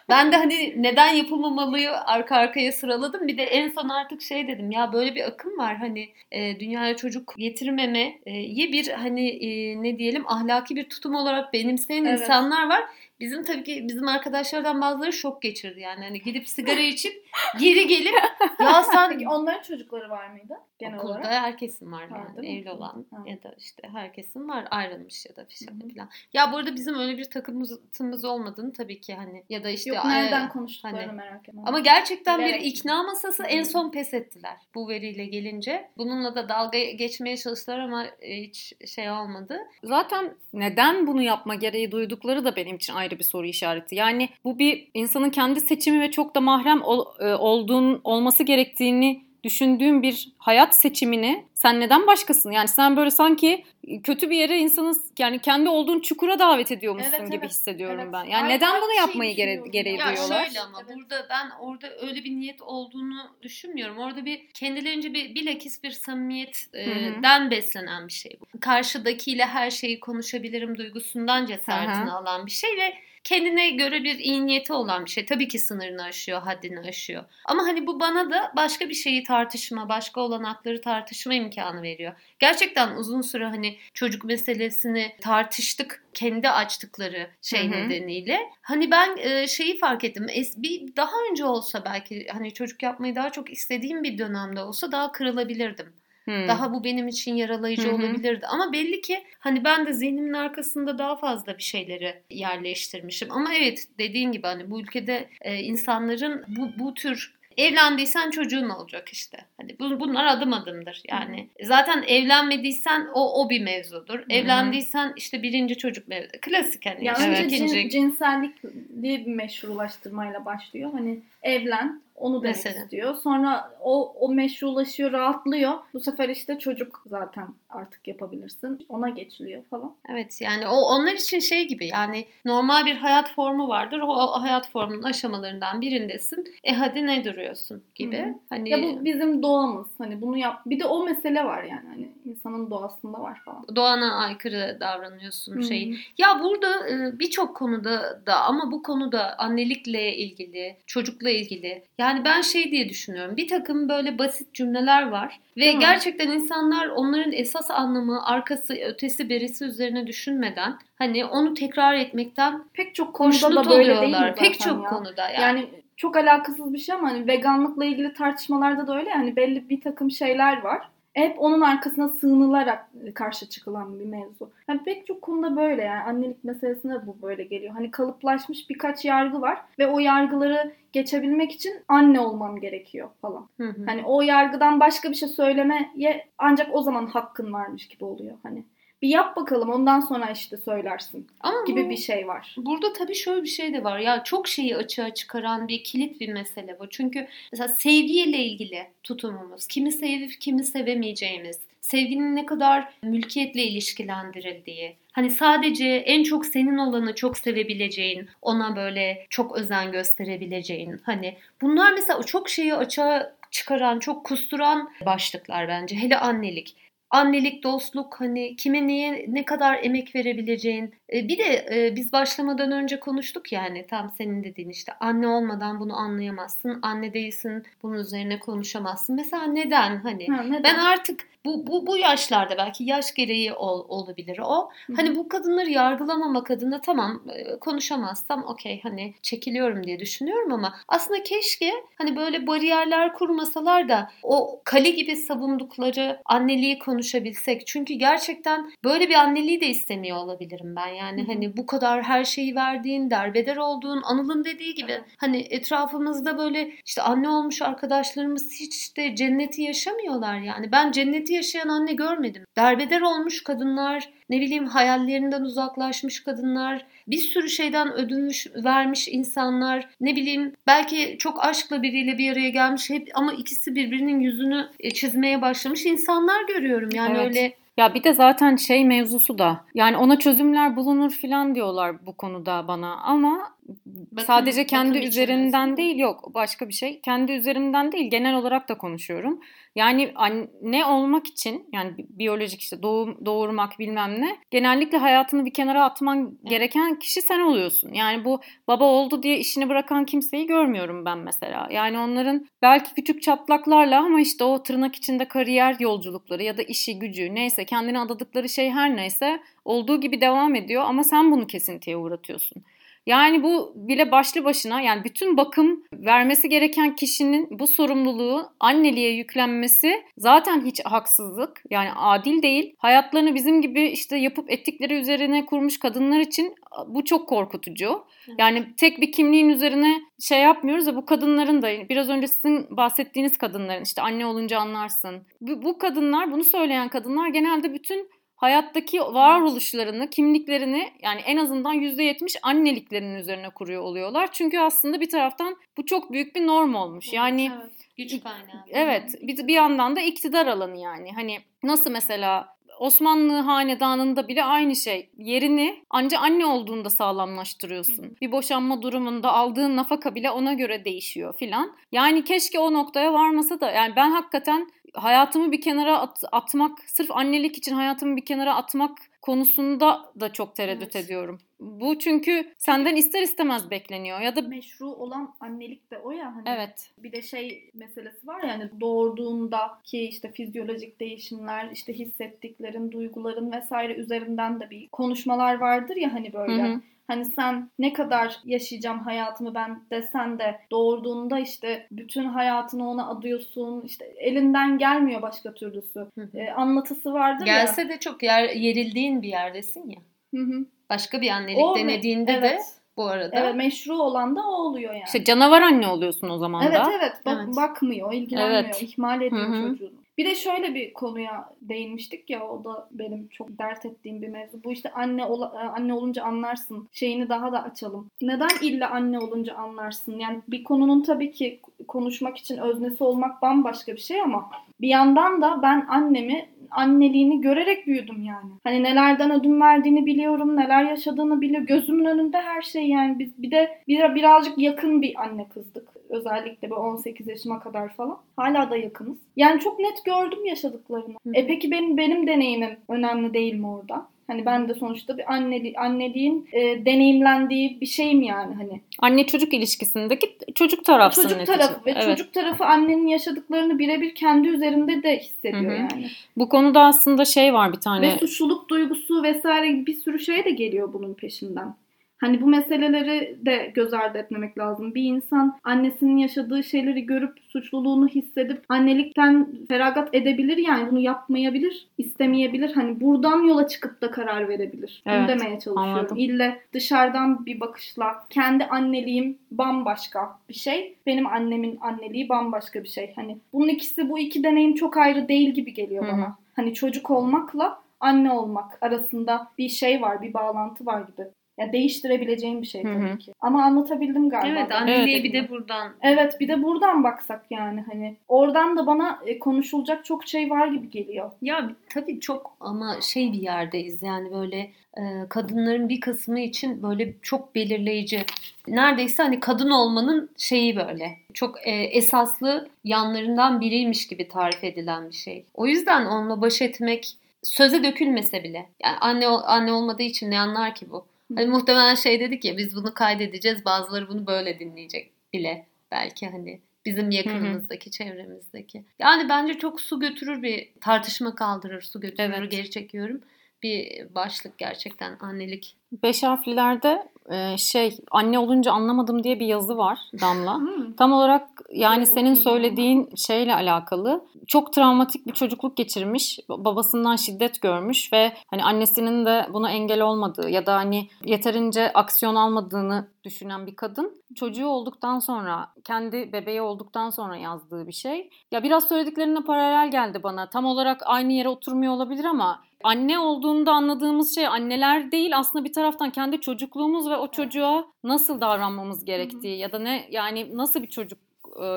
Ben 0.08 0.32
de 0.32 0.36
hani 0.36 0.82
neden 0.82 1.14
yapılmamalıyı 1.14 1.90
arka 1.90 2.36
arkaya 2.36 2.72
sıraladım. 2.72 3.28
Bir 3.28 3.38
de 3.38 3.42
en 3.42 3.68
son 3.68 3.88
artık 3.88 4.22
şey 4.22 4.48
dedim 4.48 4.70
ya 4.70 4.92
böyle 4.92 5.14
bir 5.14 5.24
akım 5.24 5.58
var. 5.58 5.76
Hani 5.76 6.08
e, 6.30 6.60
dünyaya 6.60 6.96
çocuk 6.96 7.34
getirmemeyi 7.36 8.72
bir 8.72 8.88
hani 8.88 9.28
e, 9.28 9.82
ne 9.82 9.98
diyelim 9.98 10.24
ahlaki 10.28 10.76
bir 10.76 10.88
tutum 10.88 11.14
olarak 11.14 11.52
benimseyen 11.52 12.04
evet. 12.04 12.20
insanlar 12.20 12.68
var. 12.68 12.82
Bizim 13.20 13.44
tabii 13.44 13.64
ki 13.64 13.88
bizim 13.88 14.08
arkadaşlardan 14.08 14.80
bazıları 14.80 15.12
şok 15.12 15.42
geçirdi 15.42 15.80
yani. 15.80 16.04
Hani 16.04 16.22
gidip 16.22 16.48
sigara 16.48 16.80
içip 16.80 17.24
geri 17.60 17.86
gelip 17.86 18.14
ya 18.60 18.82
sen 18.92 19.24
onların 19.24 19.62
çocukları 19.62 20.10
var 20.10 20.28
mıydı 20.28 20.54
genel 20.78 20.98
Okulda 20.98 21.12
olarak? 21.12 21.32
Herkesin 21.40 21.92
var 21.92 22.08
yani 22.10 22.48
evli 22.48 22.70
olan 22.70 23.06
ha. 23.10 23.22
ya 23.26 23.42
da 23.42 23.54
işte 23.58 23.88
herkesin 23.92 24.48
var 24.48 24.68
ayrılmış 24.70 25.26
ya 25.26 25.36
da 25.36 25.46
falan. 25.94 26.08
Ya 26.32 26.52
bu 26.52 26.56
arada 26.56 26.74
bizim 26.74 26.94
öyle 26.94 27.18
bir 27.18 27.24
takımımız 27.24 28.24
olmadığını 28.24 28.72
tabii 28.72 29.00
ki 29.00 29.14
hani 29.14 29.44
ya 29.48 29.64
da 29.64 29.70
işte 29.70 29.90
Yok 29.90 30.04
nereden 30.04 30.46
e, 30.46 30.48
konuştuklarını 30.48 30.98
hani, 30.98 31.12
merak 31.12 31.48
ettim. 31.48 31.62
Ama 31.66 31.80
gerçekten 31.80 32.40
Bilerek. 32.40 32.60
bir 32.60 32.66
ikna 32.66 33.02
masası 33.02 33.42
en 33.42 33.62
son 33.62 33.90
pes 33.90 34.14
ettiler 34.14 34.56
bu 34.74 34.88
veriyle 34.88 35.24
gelince. 35.24 35.90
Bununla 35.96 36.34
da 36.34 36.48
dalga 36.48 36.78
geçmeye 36.78 37.36
çalıştılar 37.36 37.78
ama 37.78 38.06
hiç 38.22 38.74
şey 38.86 39.10
olmadı. 39.10 39.58
Zaten 39.84 40.34
neden 40.52 41.06
bunu 41.06 41.22
yapma 41.22 41.54
gereği 41.54 41.92
duydukları 41.92 42.44
da 42.44 42.56
benim 42.56 42.76
için 42.76 42.94
ayrı 42.94 43.18
bir 43.18 43.24
soru 43.24 43.46
işareti. 43.46 43.94
Yani 43.94 44.28
bu 44.44 44.58
bir 44.58 44.90
insanın 44.94 45.30
kendi 45.30 45.60
seçimi 45.60 46.00
ve 46.00 46.10
çok 46.10 46.34
da 46.34 46.40
mahrem 46.40 46.82
ol, 46.82 47.06
e, 47.20 47.34
olduğun 47.34 48.00
olması 48.04 48.42
gerektiğini 48.42 49.27
düşündüğün 49.44 50.02
bir 50.02 50.32
hayat 50.38 50.74
seçimini 50.74 51.44
sen 51.54 51.80
neden 51.80 52.06
başkasın? 52.06 52.50
Yani 52.50 52.68
sen 52.68 52.96
böyle 52.96 53.10
sanki 53.10 53.64
kötü 54.02 54.30
bir 54.30 54.36
yere 54.36 54.58
insanı 54.58 54.94
yani 55.18 55.38
kendi 55.38 55.68
olduğun 55.68 56.00
çukura 56.00 56.38
davet 56.38 56.72
ediyormuşsun 56.72 57.12
evet, 57.18 57.26
gibi 57.26 57.36
evet, 57.36 57.50
hissediyorum 57.50 58.00
evet. 58.02 58.12
ben. 58.12 58.24
Yani 58.24 58.46
Ay, 58.46 58.48
neden 58.48 58.82
bunu 58.82 58.90
şey 58.90 58.96
yapmayı 58.96 59.36
gere- 59.36 59.62
gereği 59.70 59.98
ya 59.98 60.06
duyuyorlar? 60.06 60.44
Şöyle 60.44 60.60
ama 60.60 60.82
evet. 60.86 60.96
burada 60.96 61.26
ben 61.30 61.50
orada 61.60 61.88
öyle 62.00 62.24
bir 62.24 62.30
niyet 62.30 62.62
olduğunu 62.62 63.36
düşünmüyorum. 63.42 63.98
Orada 63.98 64.24
bir 64.24 64.48
kendilerince 64.54 65.14
bir 65.14 65.34
bilakis 65.34 65.82
bir 65.82 65.90
samimiyetten 65.90 67.50
beslenen 67.50 68.08
bir 68.08 68.12
şey 68.12 68.36
bu. 68.40 68.60
Karşıdakiyle 68.60 69.46
her 69.46 69.70
şeyi 69.70 70.00
konuşabilirim 70.00 70.78
duygusundan 70.78 71.46
cesaretini 71.46 71.94
Hı-hı. 71.94 72.12
alan 72.12 72.46
bir 72.46 72.50
şey 72.50 72.70
ve 72.70 73.07
kendine 73.24 73.70
göre 73.70 74.04
bir 74.04 74.18
iyi 74.18 74.46
niyeti 74.46 74.72
olan 74.72 75.04
bir 75.04 75.10
şey. 75.10 75.26
Tabii 75.26 75.48
ki 75.48 75.58
sınırını 75.58 76.02
aşıyor, 76.02 76.42
haddini 76.42 76.80
aşıyor. 76.80 77.24
Ama 77.44 77.62
hani 77.62 77.86
bu 77.86 78.00
bana 78.00 78.30
da 78.30 78.52
başka 78.56 78.88
bir 78.88 78.94
şeyi 78.94 79.22
tartışma, 79.22 79.88
başka 79.88 80.20
olanakları 80.20 80.80
tartışma 80.80 81.34
imkanı 81.34 81.82
veriyor. 81.82 82.12
Gerçekten 82.38 82.96
uzun 82.96 83.20
süre 83.20 83.44
hani 83.44 83.78
çocuk 83.94 84.24
meselesini 84.24 85.16
tartıştık 85.20 86.04
kendi 86.14 86.48
açtıkları 86.48 87.30
şey 87.42 87.62
Hı-hı. 87.62 87.70
nedeniyle. 87.70 88.38
Hani 88.62 88.90
ben 88.90 89.16
e, 89.16 89.46
şeyi 89.46 89.78
fark 89.78 90.04
ettim. 90.04 90.26
Es, 90.30 90.54
bir 90.56 90.96
daha 90.96 91.12
önce 91.30 91.44
olsa 91.44 91.84
belki 91.84 92.26
hani 92.32 92.54
çocuk 92.54 92.82
yapmayı 92.82 93.14
daha 93.14 93.30
çok 93.30 93.50
istediğim 93.52 94.02
bir 94.02 94.18
dönemde 94.18 94.62
olsa 94.62 94.92
daha 94.92 95.12
kırılabilirdim. 95.12 95.92
Hmm. 96.28 96.48
Daha 96.48 96.72
bu 96.74 96.84
benim 96.84 97.08
için 97.08 97.34
yaralayıcı 97.34 97.92
hmm. 97.92 97.94
olabilirdi. 97.94 98.46
Ama 98.46 98.72
belli 98.72 99.00
ki 99.00 99.24
hani 99.38 99.64
ben 99.64 99.86
de 99.86 99.92
zihnimin 99.92 100.32
arkasında 100.32 100.98
daha 100.98 101.16
fazla 101.16 101.58
bir 101.58 101.62
şeyleri 101.62 102.22
yerleştirmişim. 102.30 103.32
Ama 103.32 103.54
evet 103.54 103.88
dediğin 103.98 104.32
gibi 104.32 104.46
hani 104.46 104.70
bu 104.70 104.80
ülkede 104.80 105.28
e, 105.40 105.56
insanların 105.56 106.44
bu, 106.48 106.70
bu 106.78 106.94
tür 106.94 107.38
evlendiysen 107.58 108.30
çocuğun 108.30 108.68
olacak 108.68 109.08
işte. 109.08 109.38
Hani 109.56 109.78
bu, 109.78 110.00
bunlar 110.00 110.26
adım 110.26 110.52
adımdır. 110.52 111.02
Yani 111.10 111.48
hı 111.60 111.66
zaten 111.66 112.04
evlenmediysen 112.06 113.08
o 113.14 113.42
o 113.42 113.50
bir 113.50 113.60
mevzudur. 113.60 114.18
hı 114.18 114.24
Evlendiysen 114.30 115.12
işte 115.16 115.42
birinci 115.42 115.76
çocuk 115.76 116.08
mevzu. 116.08 116.30
Klasik 116.40 116.86
hani. 116.86 117.04
Ya 117.04 117.12
işte, 117.12 117.28
evet. 117.28 117.50
cin, 117.50 117.88
cinsellik 117.88 118.62
diye 119.02 119.26
bir 119.26 119.34
meşrulaştırmayla 119.34 120.44
başlıyor. 120.44 120.90
Hani 120.92 121.20
evlen, 121.42 122.02
Onu 122.20 122.42
demek 122.42 122.56
Mesela. 122.56 122.84
istiyor. 122.84 123.14
Sonra 123.14 123.70
o, 123.80 124.14
o 124.20 124.32
meşrulaşıyor, 124.34 125.12
rahatlıyor. 125.12 125.72
Bu 125.94 126.00
sefer 126.00 126.28
işte 126.28 126.58
çocuk 126.58 127.02
zaten 127.06 127.48
artık 127.70 128.08
yapabilirsin. 128.08 128.86
Ona 128.88 129.08
geçiliyor 129.08 129.62
falan. 129.70 129.96
Evet 130.08 130.40
yani 130.40 130.66
o 130.66 130.76
onlar 130.76 131.12
için 131.12 131.38
şey 131.40 131.68
gibi 131.68 131.86
yani 131.86 132.24
normal 132.44 132.86
bir 132.86 132.94
hayat 132.94 133.34
formu 133.34 133.68
vardır. 133.68 134.00
O, 134.00 134.42
hayat 134.42 134.70
formunun 134.70 135.02
aşamalarından 135.02 135.80
birindesin. 135.80 136.54
E 136.64 136.72
hadi 136.74 137.06
ne 137.06 137.24
duruyorsun 137.24 137.82
gibi. 137.94 138.18
Hı 138.18 138.22
hı. 138.22 138.34
Hani 138.50 138.70
Ya 138.70 138.82
bu 138.82 139.04
bizim 139.04 139.42
doğamız. 139.42 139.88
Hani 139.98 140.20
bunu 140.20 140.36
yap. 140.38 140.60
Bir 140.66 140.80
de 140.80 140.84
o 140.84 141.04
mesele 141.04 141.44
var 141.44 141.62
yani. 141.62 141.88
Hani 141.88 142.08
insanın 142.24 142.70
doğasında 142.70 143.20
var 143.20 143.40
falan. 143.44 143.64
doğana 143.76 144.14
aykırı 144.14 144.76
davranıyorsun 144.80 145.54
Hı 145.54 145.58
hı. 145.58 145.62
şey. 145.62 145.94
Ya 146.18 146.40
burada 146.42 146.88
e, 146.88 147.18
birçok 147.18 147.56
konuda 147.56 148.22
da 148.26 148.36
ama 148.42 148.72
bu 148.72 148.82
konuda 148.82 149.38
annelikle 149.38 150.16
ilgili, 150.16 150.76
çocukla 150.86 151.30
ilgili. 151.30 151.82
Yani 152.08 152.24
ben 152.24 152.40
şey 152.40 152.70
diye 152.70 152.88
düşünüyorum. 152.88 153.36
Bir 153.36 153.48
takım 153.48 153.88
böyle 153.88 154.18
basit 154.18 154.54
cümleler 154.54 155.08
var 155.08 155.40
ve 155.56 155.72
mi? 155.72 155.80
gerçekten 155.80 156.28
insanlar 156.30 156.86
onların 156.88 157.32
esas 157.32 157.70
anlamı, 157.70 158.26
arkası, 158.26 158.74
ötesi, 158.74 159.28
berisi 159.28 159.64
üzerine 159.64 160.06
düşünmeden 160.06 160.78
hani 160.98 161.24
onu 161.24 161.54
tekrar 161.54 161.94
etmekten 161.94 162.64
Pek 162.72 162.94
çok 162.94 163.14
konuda 163.14 163.54
da 163.54 163.70
böyle 163.70 164.00
değil 164.00 164.16
mi 164.16 164.34
Pek 164.38 164.60
çok 164.60 164.84
ya? 164.84 164.90
konuda 164.90 165.28
yani. 165.28 165.42
Yani 165.42 165.68
çok 165.96 166.16
alakasız 166.16 166.72
bir 166.72 166.78
şey 166.78 166.94
ama 166.94 167.10
hani 167.10 167.26
veganlıkla 167.26 167.84
ilgili 167.84 168.12
tartışmalarda 168.12 168.86
da 168.86 168.98
öyle. 168.98 169.10
Yani 169.10 169.36
belli 169.36 169.68
bir 169.68 169.80
takım 169.80 170.10
şeyler 170.10 170.62
var. 170.62 170.88
Hep 171.18 171.34
onun 171.38 171.60
arkasına 171.60 172.08
sığınılarak 172.08 172.90
karşı 173.14 173.48
çıkılan 173.48 174.00
bir 174.00 174.04
mevzu. 174.04 174.50
Yani 174.68 174.84
pek 174.84 175.06
çok 175.06 175.22
konuda 175.22 175.56
böyle 175.56 175.82
yani 175.82 176.02
annelik 176.02 176.44
meselesinde 176.44 177.06
bu 177.06 177.22
böyle 177.22 177.44
geliyor. 177.44 177.74
Hani 177.74 177.90
kalıplaşmış 177.90 178.70
birkaç 178.70 179.04
yargı 179.04 179.40
var 179.40 179.58
ve 179.78 179.86
o 179.86 179.98
yargıları 179.98 180.72
geçebilmek 180.92 181.52
için 181.52 181.74
anne 181.88 182.20
olmam 182.20 182.60
gerekiyor 182.60 183.08
falan. 183.22 183.48
Hı 183.56 183.68
hı. 183.68 183.84
Hani 183.86 184.02
o 184.04 184.22
yargıdan 184.22 184.80
başka 184.80 185.10
bir 185.10 185.14
şey 185.14 185.28
söylemeye 185.28 186.28
ancak 186.38 186.68
o 186.72 186.82
zaman 186.82 187.06
hakkın 187.06 187.52
varmış 187.52 187.88
gibi 187.88 188.04
oluyor. 188.04 188.36
Hani 188.42 188.64
bir 189.02 189.08
yap 189.08 189.36
bakalım 189.36 189.70
ondan 189.70 190.00
sonra 190.00 190.30
işte 190.30 190.56
söylersin 190.56 191.26
Ama 191.40 191.64
gibi 191.66 191.84
bu- 191.86 191.90
bir 191.90 191.96
şey 191.96 192.28
var. 192.28 192.54
Burada 192.56 192.92
tabii 192.92 193.14
şöyle 193.14 193.42
bir 193.42 193.48
şey 193.48 193.72
de 193.72 193.84
var. 193.84 193.98
Ya 193.98 194.24
çok 194.24 194.48
şeyi 194.48 194.76
açığa 194.76 195.14
çıkaran 195.14 195.68
bir 195.68 195.84
kilit 195.84 196.20
bir 196.20 196.28
mesele 196.28 196.78
bu. 196.80 196.88
Çünkü 196.88 197.26
mesela 197.52 197.68
sevgiyle 197.68 198.38
ilgili 198.38 198.86
tutumumuz, 199.02 199.66
kimi 199.66 199.92
sevip 199.92 200.40
kimi 200.40 200.64
sevemeyeceğimiz, 200.64 201.58
sevginin 201.80 202.36
ne 202.36 202.46
kadar 202.46 202.88
mülkiyetle 203.02 203.62
ilişkilendirildiği, 203.64 204.96
hani 205.12 205.30
sadece 205.30 205.86
en 205.86 206.22
çok 206.22 206.46
senin 206.46 206.78
olanı 206.78 207.14
çok 207.14 207.38
sevebileceğin, 207.38 208.28
ona 208.42 208.76
böyle 208.76 209.26
çok 209.30 209.56
özen 209.56 209.92
gösterebileceğin, 209.92 211.00
hani 211.02 211.36
bunlar 211.62 211.92
mesela 211.92 212.22
çok 212.22 212.48
şeyi 212.48 212.74
açığa 212.74 213.34
çıkaran, 213.50 213.98
çok 213.98 214.24
kusturan 214.24 214.90
başlıklar 215.06 215.68
bence. 215.68 215.96
Hele 215.96 216.16
annelik. 216.18 216.76
Annelik, 217.10 217.62
dostluk 217.64 218.20
hani 218.20 218.56
kime 218.56 218.88
neye 218.88 219.24
ne 219.28 219.44
kadar 219.44 219.84
emek 219.84 220.14
verebileceğin. 220.14 220.97
Bir 221.12 221.38
de 221.38 221.92
biz 221.96 222.12
başlamadan 222.12 222.72
önce 222.72 223.00
konuştuk 223.00 223.52
yani 223.52 223.86
tam 223.86 224.10
senin 224.10 224.44
dediğin 224.44 224.68
işte 224.68 224.92
anne 225.00 225.28
olmadan 225.28 225.80
bunu 225.80 225.96
anlayamazsın. 225.96 226.78
Anne 226.82 227.14
değilsin 227.14 227.64
bunun 227.82 227.94
üzerine 227.94 228.38
konuşamazsın. 228.38 229.16
Mesela 229.16 229.46
neden 229.46 229.96
hani 229.96 230.26
Ha, 230.26 230.42
neden? 230.42 230.62
ben 230.62 230.74
artık 230.74 231.28
bu, 231.44 231.66
bu, 231.66 231.86
bu 231.86 231.96
yaşlarda 231.96 232.56
belki 232.56 232.84
yaş 232.84 233.14
gereği 233.14 233.52
ol, 233.52 233.84
olabilir 233.88 234.38
o. 234.38 234.68
Hı. 234.86 234.92
Hani 234.96 235.16
bu 235.16 235.28
kadınları 235.28 235.70
yargılamamak 235.70 236.50
adına 236.50 236.80
tamam 236.80 237.22
konuşamazsam 237.60 238.44
okey 238.44 238.80
hani 238.82 239.14
çekiliyorum 239.22 239.84
diye 239.84 240.00
düşünüyorum 240.00 240.52
ama 240.52 240.74
aslında 240.88 241.22
keşke 241.22 241.72
hani 241.98 242.16
böyle 242.16 242.46
bariyerler 242.46 243.12
kurmasalar 243.12 243.88
da 243.88 244.10
o 244.22 244.60
kale 244.64 244.90
gibi 244.90 245.16
savundukları 245.16 246.20
anneliği 246.24 246.78
konuşabilsek. 246.78 247.66
Çünkü 247.66 247.94
gerçekten 247.94 248.70
böyle 248.84 249.08
bir 249.08 249.14
anneliği 249.14 249.60
de 249.60 249.66
istemiyor 249.66 250.16
olabilirim 250.16 250.76
ben. 250.76 250.97
Yani 250.98 251.24
hani 251.26 251.56
bu 251.56 251.66
kadar 251.66 252.02
her 252.02 252.24
şeyi 252.24 252.54
verdiğin, 252.54 253.10
derbeder 253.10 253.56
olduğun, 253.56 254.02
Anıl'ın 254.04 254.44
dediği 254.44 254.74
gibi 254.74 255.00
hani 255.16 255.46
etrafımızda 255.50 256.38
böyle 256.38 256.70
işte 256.86 257.02
anne 257.02 257.28
olmuş 257.28 257.62
arkadaşlarımız 257.62 258.52
hiç 258.60 258.96
de 258.96 259.14
cenneti 259.14 259.62
yaşamıyorlar 259.62 260.38
yani. 260.38 260.72
Ben 260.72 260.92
cenneti 260.92 261.32
yaşayan 261.32 261.68
anne 261.68 261.92
görmedim. 261.92 262.44
Derbeder 262.56 263.00
olmuş 263.00 263.44
kadınlar, 263.44 264.10
ne 264.30 264.40
bileyim 264.40 264.66
hayallerinden 264.66 265.42
uzaklaşmış 265.42 266.24
kadınlar, 266.24 266.86
bir 267.08 267.18
sürü 267.18 267.48
şeyden 267.48 267.92
ödünmüş 267.92 268.46
vermiş 268.64 269.08
insanlar, 269.08 269.88
ne 270.00 270.16
bileyim 270.16 270.52
belki 270.66 271.16
çok 271.18 271.44
aşkla 271.44 271.82
biriyle 271.82 272.18
bir 272.18 272.32
araya 272.32 272.50
gelmiş 272.50 272.90
hep 272.90 273.08
ama 273.14 273.32
ikisi 273.32 273.74
birbirinin 273.74 274.20
yüzünü 274.20 274.68
e, 274.80 274.90
çizmeye 274.90 275.42
başlamış 275.42 275.86
insanlar 275.86 276.46
görüyorum. 276.48 276.90
Yani 276.94 277.16
Evet. 277.16 277.26
öyle 277.26 277.54
Ya 277.78 277.94
bir 277.94 278.04
de 278.04 278.12
zaten 278.12 278.56
şey 278.56 278.84
mevzusu 278.84 279.38
da 279.38 279.64
yani 279.74 279.96
ona 279.96 280.18
çözümler 280.18 280.76
bulunur 280.76 281.10
filan 281.10 281.54
diyorlar 281.54 282.06
bu 282.06 282.16
konuda 282.16 282.68
bana 282.68 282.96
ama 282.96 283.38
Bakım- 283.86 284.26
sadece 284.26 284.66
kendi 284.66 284.94
bakım 284.94 285.08
üzerimden 285.08 285.66
biçimi. 285.72 285.76
değil 285.76 285.98
yok 285.98 286.34
başka 286.34 286.68
bir 286.68 286.72
şey. 286.74 287.00
Kendi 287.00 287.32
üzerimden 287.32 287.92
değil 287.92 288.10
genel 288.10 288.34
olarak 288.36 288.68
da 288.68 288.78
konuşuyorum. 288.78 289.40
Yani 289.76 290.12
anne 290.14 290.84
olmak 290.86 291.26
için 291.26 291.68
yani 291.72 291.98
bi- 291.98 292.06
biyolojik 292.10 292.60
işte 292.60 292.82
doğum, 292.82 293.26
doğurmak 293.26 293.78
bilmem 293.78 294.20
ne 294.20 294.36
genellikle 294.50 294.98
hayatını 294.98 295.44
bir 295.44 295.52
kenara 295.52 295.84
atman 295.84 296.38
gereken 296.44 296.98
kişi 296.98 297.22
sen 297.22 297.40
oluyorsun. 297.40 297.92
Yani 297.92 298.24
bu 298.24 298.40
baba 298.68 298.84
oldu 298.84 299.22
diye 299.22 299.38
işini 299.38 299.68
bırakan 299.68 300.04
kimseyi 300.04 300.46
görmüyorum 300.46 301.04
ben 301.04 301.18
mesela. 301.18 301.68
Yani 301.70 301.98
onların 301.98 302.46
belki 302.62 302.94
küçük 302.94 303.22
çatlaklarla 303.22 303.98
ama 303.98 304.20
işte 304.20 304.44
o 304.44 304.62
tırnak 304.62 304.94
içinde 304.94 305.28
kariyer 305.28 305.76
yolculukları 305.80 306.42
ya 306.42 306.58
da 306.58 306.62
işi 306.62 306.98
gücü 306.98 307.34
neyse 307.34 307.64
kendine 307.64 307.98
adadıkları 308.00 308.48
şey 308.48 308.70
her 308.70 308.96
neyse 308.96 309.40
olduğu 309.64 310.00
gibi 310.00 310.20
devam 310.20 310.54
ediyor 310.54 310.82
ama 310.86 311.04
sen 311.04 311.30
bunu 311.32 311.46
kesintiye 311.46 311.96
uğratıyorsun. 311.96 312.62
Yani 313.08 313.42
bu 313.42 313.72
bile 313.76 314.10
başlı 314.10 314.44
başına 314.44 314.80
yani 314.80 315.04
bütün 315.04 315.36
bakım 315.36 315.84
vermesi 315.92 316.48
gereken 316.48 316.96
kişinin 316.96 317.58
bu 317.58 317.66
sorumluluğu 317.66 318.50
anneliğe 318.60 319.14
yüklenmesi 319.14 320.02
zaten 320.18 320.64
hiç 320.64 320.80
haksızlık. 320.84 321.62
Yani 321.70 321.88
adil 321.96 322.42
değil. 322.42 322.74
Hayatlarını 322.78 323.34
bizim 323.34 323.62
gibi 323.62 323.82
işte 323.82 324.16
yapıp 324.16 324.50
ettikleri 324.50 324.94
üzerine 324.94 325.46
kurmuş 325.46 325.78
kadınlar 325.78 326.20
için 326.20 326.54
bu 326.86 327.04
çok 327.04 327.28
korkutucu. 327.28 328.04
Yani 328.38 328.66
tek 328.76 329.00
bir 329.00 329.12
kimliğin 329.12 329.48
üzerine 329.48 330.00
şey 330.20 330.40
yapmıyoruz 330.40 330.86
da 330.86 330.96
bu 330.96 331.06
kadınların 331.06 331.62
da 331.62 331.88
biraz 331.88 332.08
önce 332.08 332.26
sizin 332.26 332.76
bahsettiğiniz 332.76 333.38
kadınların 333.38 333.82
işte 333.82 334.02
anne 334.02 334.26
olunca 334.26 334.58
anlarsın. 334.58 335.26
Bu, 335.40 335.62
bu 335.62 335.78
kadınlar 335.78 336.32
bunu 336.32 336.44
söyleyen 336.44 336.88
kadınlar 336.88 337.28
genelde 337.28 337.74
bütün 337.74 338.10
hayattaki 338.38 339.00
varoluşlarını, 339.00 340.10
kimliklerini 340.10 340.92
yani 341.02 341.20
en 341.20 341.36
azından 341.36 341.74
%70 341.74 342.38
anneliklerinin 342.42 343.14
üzerine 343.14 343.50
kuruyor 343.50 343.82
oluyorlar. 343.82 344.28
Çünkü 344.32 344.58
aslında 344.58 345.00
bir 345.00 345.10
taraftan 345.10 345.56
bu 345.76 345.86
çok 345.86 346.12
büyük 346.12 346.36
bir 346.36 346.46
norm 346.46 346.74
olmuş. 346.74 347.12
Yani 347.12 347.50
Evet. 347.56 347.72
güç 347.96 348.22
kaynağı. 348.22 348.64
Evet, 348.68 349.14
bir, 349.22 349.46
bir 349.46 349.54
yandan 349.54 349.96
da 349.96 350.00
iktidar 350.00 350.46
alanı 350.46 350.80
yani. 350.80 351.12
Hani 351.12 351.38
nasıl 351.62 351.90
mesela 351.90 352.58
Osmanlı 352.78 353.32
hanedanında 353.32 354.28
bile 354.28 354.44
aynı 354.44 354.76
şey. 354.76 355.10
Yerini 355.18 355.84
anca 355.90 356.18
anne 356.18 356.46
olduğunda 356.46 356.90
sağlamlaştırıyorsun. 356.90 358.16
Bir 358.20 358.32
boşanma 358.32 358.82
durumunda 358.82 359.32
aldığın 359.32 359.76
nafaka 359.76 360.14
bile 360.14 360.30
ona 360.30 360.52
göre 360.52 360.84
değişiyor 360.84 361.34
filan. 361.38 361.76
Yani 361.92 362.24
keşke 362.24 362.58
o 362.58 362.72
noktaya 362.72 363.12
varmasa 363.12 363.60
da 363.60 363.70
yani 363.70 363.96
ben 363.96 364.10
hakikaten 364.10 364.70
hayatımı 365.02 365.52
bir 365.52 365.60
kenara 365.60 366.00
at- 366.00 366.24
atmak, 366.32 366.78
sırf 366.86 367.10
annelik 367.10 367.58
için 367.58 367.74
hayatımı 367.74 368.16
bir 368.16 368.24
kenara 368.24 368.54
atmak 368.56 368.98
konusunda 369.22 370.12
da 370.20 370.32
çok 370.32 370.56
tereddüt 370.56 370.96
Evet. 370.96 371.04
ediyorum. 371.04 371.38
Bu 371.60 371.98
çünkü 371.98 372.54
senden 372.58 372.96
ister 372.96 373.22
istemez 373.22 373.70
bekleniyor 373.70 374.20
ya 374.20 374.36
da 374.36 374.42
Meşru 374.42 374.86
olan 374.86 375.34
annelik 375.40 375.90
de 375.90 375.98
o 375.98 376.10
ya 376.10 376.36
hani. 376.36 376.42
evet. 376.46 376.90
Bir 376.98 377.12
de 377.12 377.22
şey 377.22 377.70
meselesi 377.74 378.26
var 378.26 378.42
ya 378.42 378.52
hani 378.52 378.80
doğurduğundaki 378.80 380.00
işte 380.00 380.32
fizyolojik 380.32 381.00
değişimler, 381.00 381.68
işte 381.72 381.92
hissettiklerin, 381.92 382.92
duyguların 382.92 383.52
vesaire 383.52 383.94
üzerinden 383.94 384.60
de 384.60 384.70
bir 384.70 384.88
konuşmalar 384.88 385.54
vardır 385.54 385.96
ya 385.96 386.14
hani 386.14 386.32
böyle. 386.32 386.62
Hı 386.62 386.74
hı. 386.74 386.80
Hani 387.08 387.24
sen 387.24 387.70
ne 387.78 387.92
kadar 387.92 388.40
yaşayacağım 388.44 388.98
hayatımı 388.98 389.54
ben 389.54 389.80
desen 389.90 390.38
de 390.38 390.60
doğurduğunda 390.70 391.38
işte 391.38 391.86
bütün 391.90 392.24
hayatını 392.24 392.90
ona 392.90 393.08
adıyorsun. 393.08 393.82
İşte 393.82 394.04
elinden 394.04 394.78
gelmiyor 394.78 395.22
başka 395.22 395.54
türlüsü. 395.54 396.00
Hı 396.00 396.20
hı. 396.20 396.38
Ee, 396.38 396.50
anlatısı 396.50 397.12
vardır 397.12 397.46
ya. 397.46 397.56
Gelse 397.56 397.88
de 397.88 398.00
çok 398.00 398.22
yer, 398.22 398.48
yerildiğin 398.48 399.22
bir 399.22 399.28
yerdesin 399.28 399.90
ya. 399.90 399.98
Hı 400.34 400.40
hı. 400.42 400.66
Başka 400.90 401.20
bir 401.20 401.28
annelik 401.30 401.58
O 401.58 401.76
denediğinde 401.76 402.26
de 402.32 402.36
evet. 402.38 402.60
bu 402.96 403.04
arada 403.06 403.36
Evet 403.40 403.54
meşru 403.54 403.96
olan 403.98 404.36
da 404.36 404.40
o 404.40 404.52
oluyor 404.52 404.92
yani. 404.94 405.02
İşte 405.06 405.24
canavar 405.24 405.62
anne 405.62 405.86
oluyorsun 405.88 406.30
o 406.30 406.38
zaman 406.38 406.66
Evet 406.66 406.76
da. 406.76 406.92
evet, 406.98 407.12
Bak- 407.26 407.38
Evet. 407.44 407.56
bakmıyor, 407.56 408.12
ilgilenmiyor, 408.12 408.64
Evet. 408.64 408.82
ihmal 408.82 409.22
ediyor 409.22 409.48
Hı 409.48 409.52
hı. 409.52 409.68
çocuğunu. 409.70 409.90
Bir 410.18 410.24
de 410.24 410.34
şöyle 410.34 410.74
bir 410.74 410.92
konuya 410.92 411.48
değinmiştik 411.60 412.30
ya 412.30 412.46
o 412.48 412.64
da 412.64 412.88
benim 412.90 413.28
çok 413.28 413.58
dert 413.58 413.86
ettiğim 413.86 414.22
bir 414.22 414.28
mevzu. 414.28 414.64
Bu 414.64 414.72
işte 414.72 414.92
anne 414.92 415.24
ola, 415.24 415.52
e, 415.62 415.68
anne 415.68 415.94
olunca 415.94 416.24
anlarsın 416.24 416.88
şeyini 416.92 417.28
daha 417.28 417.52
da 417.52 417.62
açalım. 417.62 418.10
Neden 418.22 418.48
illa 418.62 418.90
anne 418.90 419.18
olunca 419.18 419.54
anlarsın? 419.54 420.18
Yani 420.18 420.40
bir 420.48 420.64
konunun 420.64 421.02
tabii 421.02 421.32
ki 421.32 421.60
konuşmak 421.88 422.36
için 422.38 422.56
öznesi 422.58 423.04
olmak 423.04 423.42
bambaşka 423.42 423.92
bir 423.92 424.00
şey 424.00 424.20
ama 424.20 424.50
bir 424.80 424.88
yandan 424.88 425.42
da 425.42 425.62
ben 425.62 425.86
annemi 425.88 426.48
anneliğini 426.70 427.40
görerek 427.40 427.86
büyüdüm 427.86 428.24
yani. 428.24 428.50
Hani 428.64 428.82
nelerden 428.82 429.30
ödün 429.40 429.60
verdiğini 429.60 430.06
biliyorum, 430.06 430.56
neler 430.56 430.84
yaşadığını 430.84 431.40
biliyorum. 431.40 431.66
Gözümün 431.66 432.04
önünde 432.04 432.36
her 432.40 432.62
şey 432.62 432.88
yani. 432.88 433.18
Biz 433.18 433.42
bir 433.42 433.50
de 433.50 433.78
bir, 433.88 434.14
birazcık 434.14 434.58
yakın 434.58 435.02
bir 435.02 435.22
anne 435.22 435.48
kızdık. 435.48 435.88
Özellikle 436.08 436.70
bu 436.70 436.74
18 436.74 437.28
yaşıma 437.28 437.60
kadar 437.60 437.88
falan. 437.88 438.18
Hala 438.36 438.70
da 438.70 438.76
yakınız. 438.76 439.18
Yani 439.36 439.60
çok 439.60 439.78
net 439.78 440.04
gördüm 440.04 440.46
yaşadıklarını. 440.46 441.14
Hı. 441.26 441.30
E 441.34 441.46
peki 441.46 441.70
benim 441.70 441.96
benim 441.96 442.26
deneyimim 442.26 442.76
önemli 442.88 443.34
değil 443.34 443.54
mi 443.54 443.68
orada? 443.68 444.06
Hani 444.28 444.46
ben 444.46 444.68
de 444.68 444.74
sonuçta 444.74 445.18
bir 445.18 445.32
anneli, 445.32 445.74
anneliğin 445.76 446.48
e, 446.52 446.86
deneyimlendiği 446.86 447.80
bir 447.80 447.86
şeyim 447.86 448.22
yani 448.22 448.54
hani. 448.54 448.80
Anne 448.98 449.26
çocuk 449.26 449.54
ilişkisindeki 449.54 450.36
çocuk 450.54 450.84
tarafsın 450.84 451.22
Çocuk 451.22 451.38
netice. 451.38 451.58
tarafı 451.58 451.86
ve 451.86 451.90
evet. 451.90 452.04
çocuk 452.04 452.32
tarafı 452.32 452.64
annenin 452.64 453.06
yaşadıklarını 453.06 453.78
birebir 453.78 454.14
kendi 454.14 454.48
üzerinde 454.48 455.02
de 455.02 455.18
hissediyor 455.18 455.72
Hı-hı. 455.72 455.88
yani. 455.92 456.10
Bu 456.36 456.48
konuda 456.48 456.80
aslında 456.80 457.24
şey 457.24 457.54
var 457.54 457.72
bir 457.72 457.80
tane. 457.80 458.14
Ve 458.14 458.18
suçluluk 458.18 458.68
duygusu 458.68 459.22
vesaire 459.22 459.86
bir 459.86 459.94
sürü 459.94 460.18
şey 460.18 460.44
de 460.44 460.50
geliyor 460.50 460.92
bunun 460.92 461.14
peşinden. 461.14 461.74
Hani 462.18 462.42
bu 462.42 462.46
meseleleri 462.46 463.38
de 463.46 463.72
göz 463.74 463.94
ardı 463.94 464.18
etmemek 464.18 464.58
lazım. 464.58 464.94
Bir 464.94 465.02
insan 465.02 465.58
annesinin 465.64 466.16
yaşadığı 466.16 466.64
şeyleri 466.64 467.06
görüp 467.06 467.38
suçluluğunu 467.48 468.08
hissedip 468.08 468.64
annelikten 468.68 469.48
feragat 469.68 470.14
edebilir 470.14 470.56
yani 470.56 470.90
bunu 470.90 470.98
yapmayabilir, 470.98 471.86
istemeyebilir. 471.98 472.72
Hani 472.72 473.00
buradan 473.00 473.42
yola 473.42 473.68
çıkıp 473.68 474.02
da 474.02 474.10
karar 474.10 474.48
verebilir. 474.48 475.02
Evet, 475.06 475.18
Bunu 475.18 475.28
demeye 475.28 475.60
çalışıyorum. 475.60 475.78
Anladım. 475.78 476.16
İlle 476.16 476.60
dışarıdan 476.72 477.46
bir 477.46 477.60
bakışla 477.60 478.24
kendi 478.30 478.64
anneliğim 478.64 479.38
bambaşka 479.50 480.38
bir 480.48 480.54
şey. 480.54 480.96
Benim 481.06 481.26
annemin 481.26 481.78
anneliği 481.80 482.28
bambaşka 482.28 482.82
bir 482.82 482.88
şey. 482.88 483.12
Hani 483.16 483.38
bunun 483.52 483.68
ikisi 483.68 484.10
bu 484.10 484.18
iki 484.18 484.44
deneyim 484.44 484.74
çok 484.74 484.96
ayrı 484.96 485.28
değil 485.28 485.50
gibi 485.50 485.74
geliyor 485.74 486.04
Hı-hı. 486.04 486.12
bana. 486.12 486.36
Hani 486.56 486.74
çocuk 486.74 487.10
olmakla 487.10 487.80
anne 488.00 488.32
olmak 488.32 488.78
arasında 488.80 489.48
bir 489.58 489.68
şey 489.68 490.02
var, 490.02 490.22
bir 490.22 490.34
bağlantı 490.34 490.86
var 490.86 491.00
gibi. 491.00 491.28
Ya 491.58 491.72
değiştirebileceğim 491.72 492.62
bir 492.62 492.66
şey 492.66 492.82
tabii 492.82 493.08
Hı-hı. 493.08 493.18
ki. 493.18 493.32
Ama 493.40 493.64
anlatabildim 493.64 494.28
galiba. 494.28 494.60
Evet 494.60 494.72
anneliğe 494.72 495.14
evet. 495.14 495.24
bir 495.24 495.32
de 495.32 495.48
buradan. 495.48 495.92
Evet 496.02 496.40
bir 496.40 496.48
de 496.48 496.62
buradan 496.62 497.04
baksak 497.04 497.44
yani 497.50 497.84
hani. 497.92 498.16
Oradan 498.28 498.76
da 498.76 498.86
bana 498.86 499.18
e, 499.26 499.38
konuşulacak 499.38 500.04
çok 500.04 500.26
şey 500.26 500.50
var 500.50 500.68
gibi 500.68 500.90
geliyor. 500.90 501.30
Ya 501.42 501.70
tabii 501.88 502.20
çok 502.20 502.56
ama 502.60 503.00
şey 503.00 503.32
bir 503.32 503.42
yerdeyiz 503.42 504.02
yani 504.02 504.32
böyle 504.32 504.70
e, 504.96 505.28
kadınların 505.28 505.88
bir 505.88 506.00
kısmı 506.00 506.40
için 506.40 506.82
böyle 506.82 507.14
çok 507.22 507.54
belirleyici. 507.54 508.24
Neredeyse 508.68 509.22
hani 509.22 509.40
kadın 509.40 509.70
olmanın 509.70 510.30
şeyi 510.36 510.76
böyle. 510.76 511.18
Çok 511.34 511.66
e, 511.66 511.70
esaslı 511.70 512.68
yanlarından 512.84 513.60
biriymiş 513.60 514.06
gibi 514.06 514.28
tarif 514.28 514.64
edilen 514.64 515.10
bir 515.10 515.16
şey. 515.16 515.44
O 515.54 515.66
yüzden 515.66 516.06
onunla 516.06 516.40
baş 516.40 516.62
etmek 516.62 517.16
söze 517.42 517.84
dökülmese 517.84 518.44
bile. 518.44 518.66
Yani 518.82 518.96
anne 519.00 519.26
anne 519.26 519.72
olmadığı 519.72 520.02
için 520.02 520.30
ne 520.30 520.40
anlar 520.40 520.74
ki 520.74 520.90
bu? 520.90 521.06
Hani 521.34 521.46
muhtemelen 521.46 521.94
şey 521.94 522.20
dedik 522.20 522.44
ya 522.44 522.56
biz 522.56 522.76
bunu 522.76 522.94
kaydedeceğiz 522.94 523.64
bazıları 523.64 524.08
bunu 524.08 524.26
böyle 524.26 524.58
dinleyecek 524.58 525.12
bile 525.32 525.66
belki 525.90 526.26
hani 526.26 526.60
bizim 526.86 527.10
yakınımızdaki, 527.10 527.86
Hı-hı. 527.86 527.90
çevremizdeki. 527.90 528.84
Yani 528.98 529.28
bence 529.28 529.58
çok 529.58 529.80
su 529.80 530.00
götürür 530.00 530.42
bir 530.42 530.68
tartışma 530.80 531.34
kaldırır, 531.34 531.82
su 531.82 532.00
götürür 532.00 532.30
evet. 532.38 532.50
geri 532.50 532.70
çekiyorum. 532.70 533.20
Bir 533.62 534.14
başlık 534.14 534.58
gerçekten 534.58 535.16
annelik. 535.20 535.76
Beş 535.92 536.22
harflilerde 536.22 537.08
şey 537.56 537.98
anne 538.10 538.38
olunca 538.38 538.72
anlamadım 538.72 539.24
diye 539.24 539.40
bir 539.40 539.46
yazı 539.46 539.76
var 539.76 539.98
Damla. 540.20 540.60
Tam 540.96 541.12
olarak 541.12 541.48
yani 541.72 542.06
senin 542.06 542.34
söylediğin 542.34 543.14
şeyle 543.16 543.54
alakalı. 543.54 544.24
Çok 544.46 544.72
travmatik 544.72 545.26
bir 545.26 545.32
çocukluk 545.32 545.76
geçirmiş. 545.76 546.38
Babasından 546.48 547.16
şiddet 547.16 547.60
görmüş 547.60 548.12
ve 548.12 548.32
hani 548.46 548.64
annesinin 548.64 549.26
de 549.26 549.46
buna 549.52 549.70
engel 549.70 550.00
olmadığı 550.00 550.48
ya 550.50 550.66
da 550.66 550.74
hani 550.74 551.08
yeterince 551.24 551.92
aksiyon 551.92 552.34
almadığını 552.34 553.08
düşünen 553.24 553.66
bir 553.66 553.76
kadın. 553.76 554.22
Çocuğu 554.34 554.66
olduktan 554.66 555.18
sonra, 555.18 555.68
kendi 555.84 556.32
bebeği 556.32 556.62
olduktan 556.62 557.10
sonra 557.10 557.36
yazdığı 557.36 557.86
bir 557.86 557.92
şey. 557.92 558.30
Ya 558.50 558.62
biraz 558.62 558.88
söylediklerine 558.88 559.40
paralel 559.40 559.90
geldi 559.90 560.22
bana. 560.22 560.50
Tam 560.50 560.64
olarak 560.64 561.00
aynı 561.04 561.32
yere 561.32 561.48
oturmuyor 561.48 561.92
olabilir 561.92 562.24
ama 562.24 562.67
anne 562.84 563.18
olduğunda 563.18 563.72
anladığımız 563.72 564.34
şey 564.34 564.46
anneler 564.46 565.12
değil 565.12 565.38
aslında 565.38 565.64
bir 565.64 565.72
taraftan 565.72 566.10
kendi 566.10 566.40
çocukluğumuz 566.40 567.10
ve 567.10 567.16
o 567.16 567.30
çocuğa 567.30 567.84
nasıl 568.04 568.40
davranmamız 568.40 569.04
gerektiği 569.04 569.58
ya 569.58 569.72
da 569.72 569.78
ne 569.78 570.08
yani 570.10 570.56
nasıl 570.56 570.82
bir 570.82 570.88
çocuk 570.88 571.18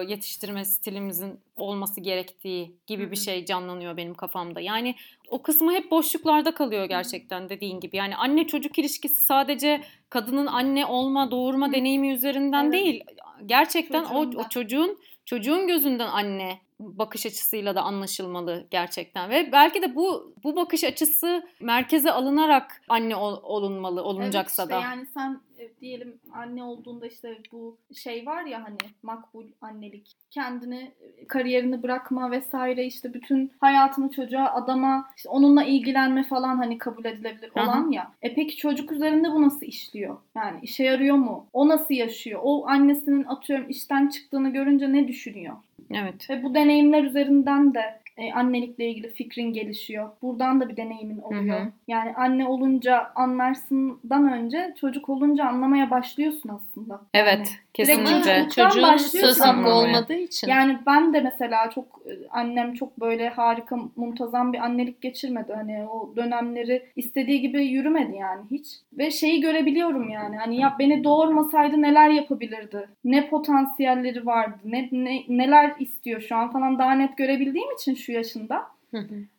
yetiştirme 0.08 0.66
stilimizin 0.66 1.40
olması 1.56 2.02
gerektiği 2.02 2.76
gibi 2.88 3.12
bir 3.12 3.16
şey 3.16 3.46
canlanıyor 3.46 3.98
benim 3.98 4.14
kafamda. 4.14 4.62
Yani 4.62 4.96
o 5.30 5.42
kısmı 5.42 5.74
hep 5.74 5.92
boşluklarda 5.92 6.54
kalıyor 6.54 6.86
gerçekten 6.86 7.50
dediğin 7.50 7.80
gibi. 7.80 7.98
Yani 7.98 8.16
anne 8.16 8.48
çocuk 8.48 8.80
ilişkisi 8.80 9.26
sadece 9.26 9.82
kadının 10.10 10.46
anne 10.46 10.86
olma, 10.86 11.32
doğurma 11.32 11.74
deneyimi 11.74 12.12
üzerinden 12.12 12.64
evet. 12.64 12.74
değil. 12.74 13.04
Gerçekten 13.46 14.04
o, 14.04 14.20
o 14.20 14.50
çocuğun 14.50 14.98
çocuğun 15.26 15.68
gözünden 15.68 16.08
anne 16.08 16.60
bakış 16.82 17.26
açısıyla 17.26 17.76
da 17.76 17.82
anlaşılmalı 17.82 18.68
gerçekten 18.72 19.30
ve 19.30 19.50
belki 19.52 19.82
de 19.82 19.96
bu 19.96 20.34
bu 20.44 20.56
bakış 20.56 20.84
açısı 20.84 21.48
merkeze 21.60 22.12
alınarak 22.12 22.82
anne 22.90 23.16
ol, 23.16 23.40
olunmalı 23.44 24.04
olunacaksa 24.04 24.64
evet 24.64 24.72
işte 24.72 24.82
da. 24.82 24.90
Yani 24.90 25.06
sen 25.14 25.42
e, 25.62 25.70
diyelim 25.82 26.20
anne 26.34 26.64
olduğunda 26.64 27.08
işte 27.08 27.38
bu 27.52 27.78
şey 27.96 28.26
var 28.26 28.46
ya 28.46 28.64
hani 28.64 28.78
makbul 29.04 29.46
annelik 29.62 30.12
kendini 30.32 30.92
e, 31.18 31.28
kariyerini 31.28 31.84
bırakma 31.84 32.32
vesaire 32.32 32.86
işte 32.86 33.14
bütün 33.14 33.52
hayatını 33.60 34.12
çocuğa 34.12 34.46
adama 34.46 35.10
işte 35.18 35.30
onunla 35.30 35.64
ilgilenme 35.64 36.24
falan 36.24 36.58
hani 36.58 36.78
kabul 36.78 37.06
edilebilir 37.06 37.52
olan 37.56 37.84
Hı-hı. 37.84 37.94
ya. 37.94 38.12
E 38.22 38.34
peki 38.36 38.58
çocuk 38.58 38.92
üzerinde 38.92 39.32
bu 39.32 39.42
nasıl 39.42 39.66
işliyor? 39.66 40.18
Yani 40.36 40.60
işe 40.62 40.84
yarıyor 40.84 41.16
mu? 41.16 41.48
O 41.54 41.68
nasıl 41.68 41.94
yaşıyor? 41.94 42.40
O 42.44 42.68
annesinin 42.68 43.24
atıyorum 43.24 43.70
işten 43.70 44.08
çıktığını 44.08 44.50
görünce 44.50 44.94
ne 44.94 45.08
düşünüyor? 45.08 45.56
Evet. 45.96 46.30
Ve 46.30 46.44
bu 46.44 46.56
deneyimler 46.56 47.04
üzerinden 47.04 47.74
de 47.74 48.02
e, 48.22 48.34
annelikle 48.34 48.90
ilgili 48.90 49.12
fikrin 49.12 49.54
gelişiyor. 49.54 50.10
Buradan 50.22 50.62
da 50.62 50.70
bir 50.70 50.78
deneyimin 50.78 51.18
oluyor. 51.18 51.60
Hı 51.60 51.64
hı. 51.64 51.72
Yani 51.88 52.14
anne 52.16 52.48
olunca 52.48 53.12
anlarsından 53.16 54.32
önce 54.34 54.74
çocuk 54.82 55.10
olunca 55.10 55.46
anlamaya 55.46 55.90
başlıyorsun 55.90 56.50
aslında. 56.50 57.02
Evet. 57.14 57.38
Yani 57.38 57.48
kesinlikle. 57.74 58.48
Çocuğun 58.56 58.98
söz 58.98 59.42
hakkı 59.42 59.70
olmadığı 59.70 60.14
için. 60.14 60.48
Yani 60.48 60.78
ben 60.86 61.14
de 61.14 61.22
mesela 61.22 61.70
çok 61.70 61.86
e, 62.06 62.12
annem 62.30 62.74
çok 62.74 63.00
böyle 63.00 63.30
harika 63.30 63.78
muntazam 63.96 64.54
bir 64.54 64.58
annelik 64.60 65.02
geçirmedi. 65.02 65.54
Hani 65.54 65.88
o 65.88 66.16
dönemleri 66.16 66.86
istediği 66.96 67.42
gibi 67.42 67.66
yürümedi 67.66 68.16
yani 68.16 68.42
hiç. 68.52 68.68
Ve 68.94 69.12
şeyi 69.12 69.42
görebiliyorum 69.42 70.10
yani. 70.10 70.38
Hani 70.38 70.60
ya 70.60 70.76
beni 70.80 71.04
doğurmasaydı 71.04 71.82
neler 71.82 72.10
yapabilirdi? 72.10 72.90
Ne 73.04 73.30
potansiyelleri 73.30 74.26
vardı? 74.26 74.58
Ne, 74.66 74.90
ne 74.92 75.24
neler 75.28 75.74
istiyor 75.80 76.22
şu 76.22 76.36
an 76.36 76.52
falan 76.52 76.80
daha 76.80 76.92
net 76.92 77.18
görebildiğim 77.18 77.72
için 77.72 77.96
şu 77.96 78.11
yaşında. 78.12 78.68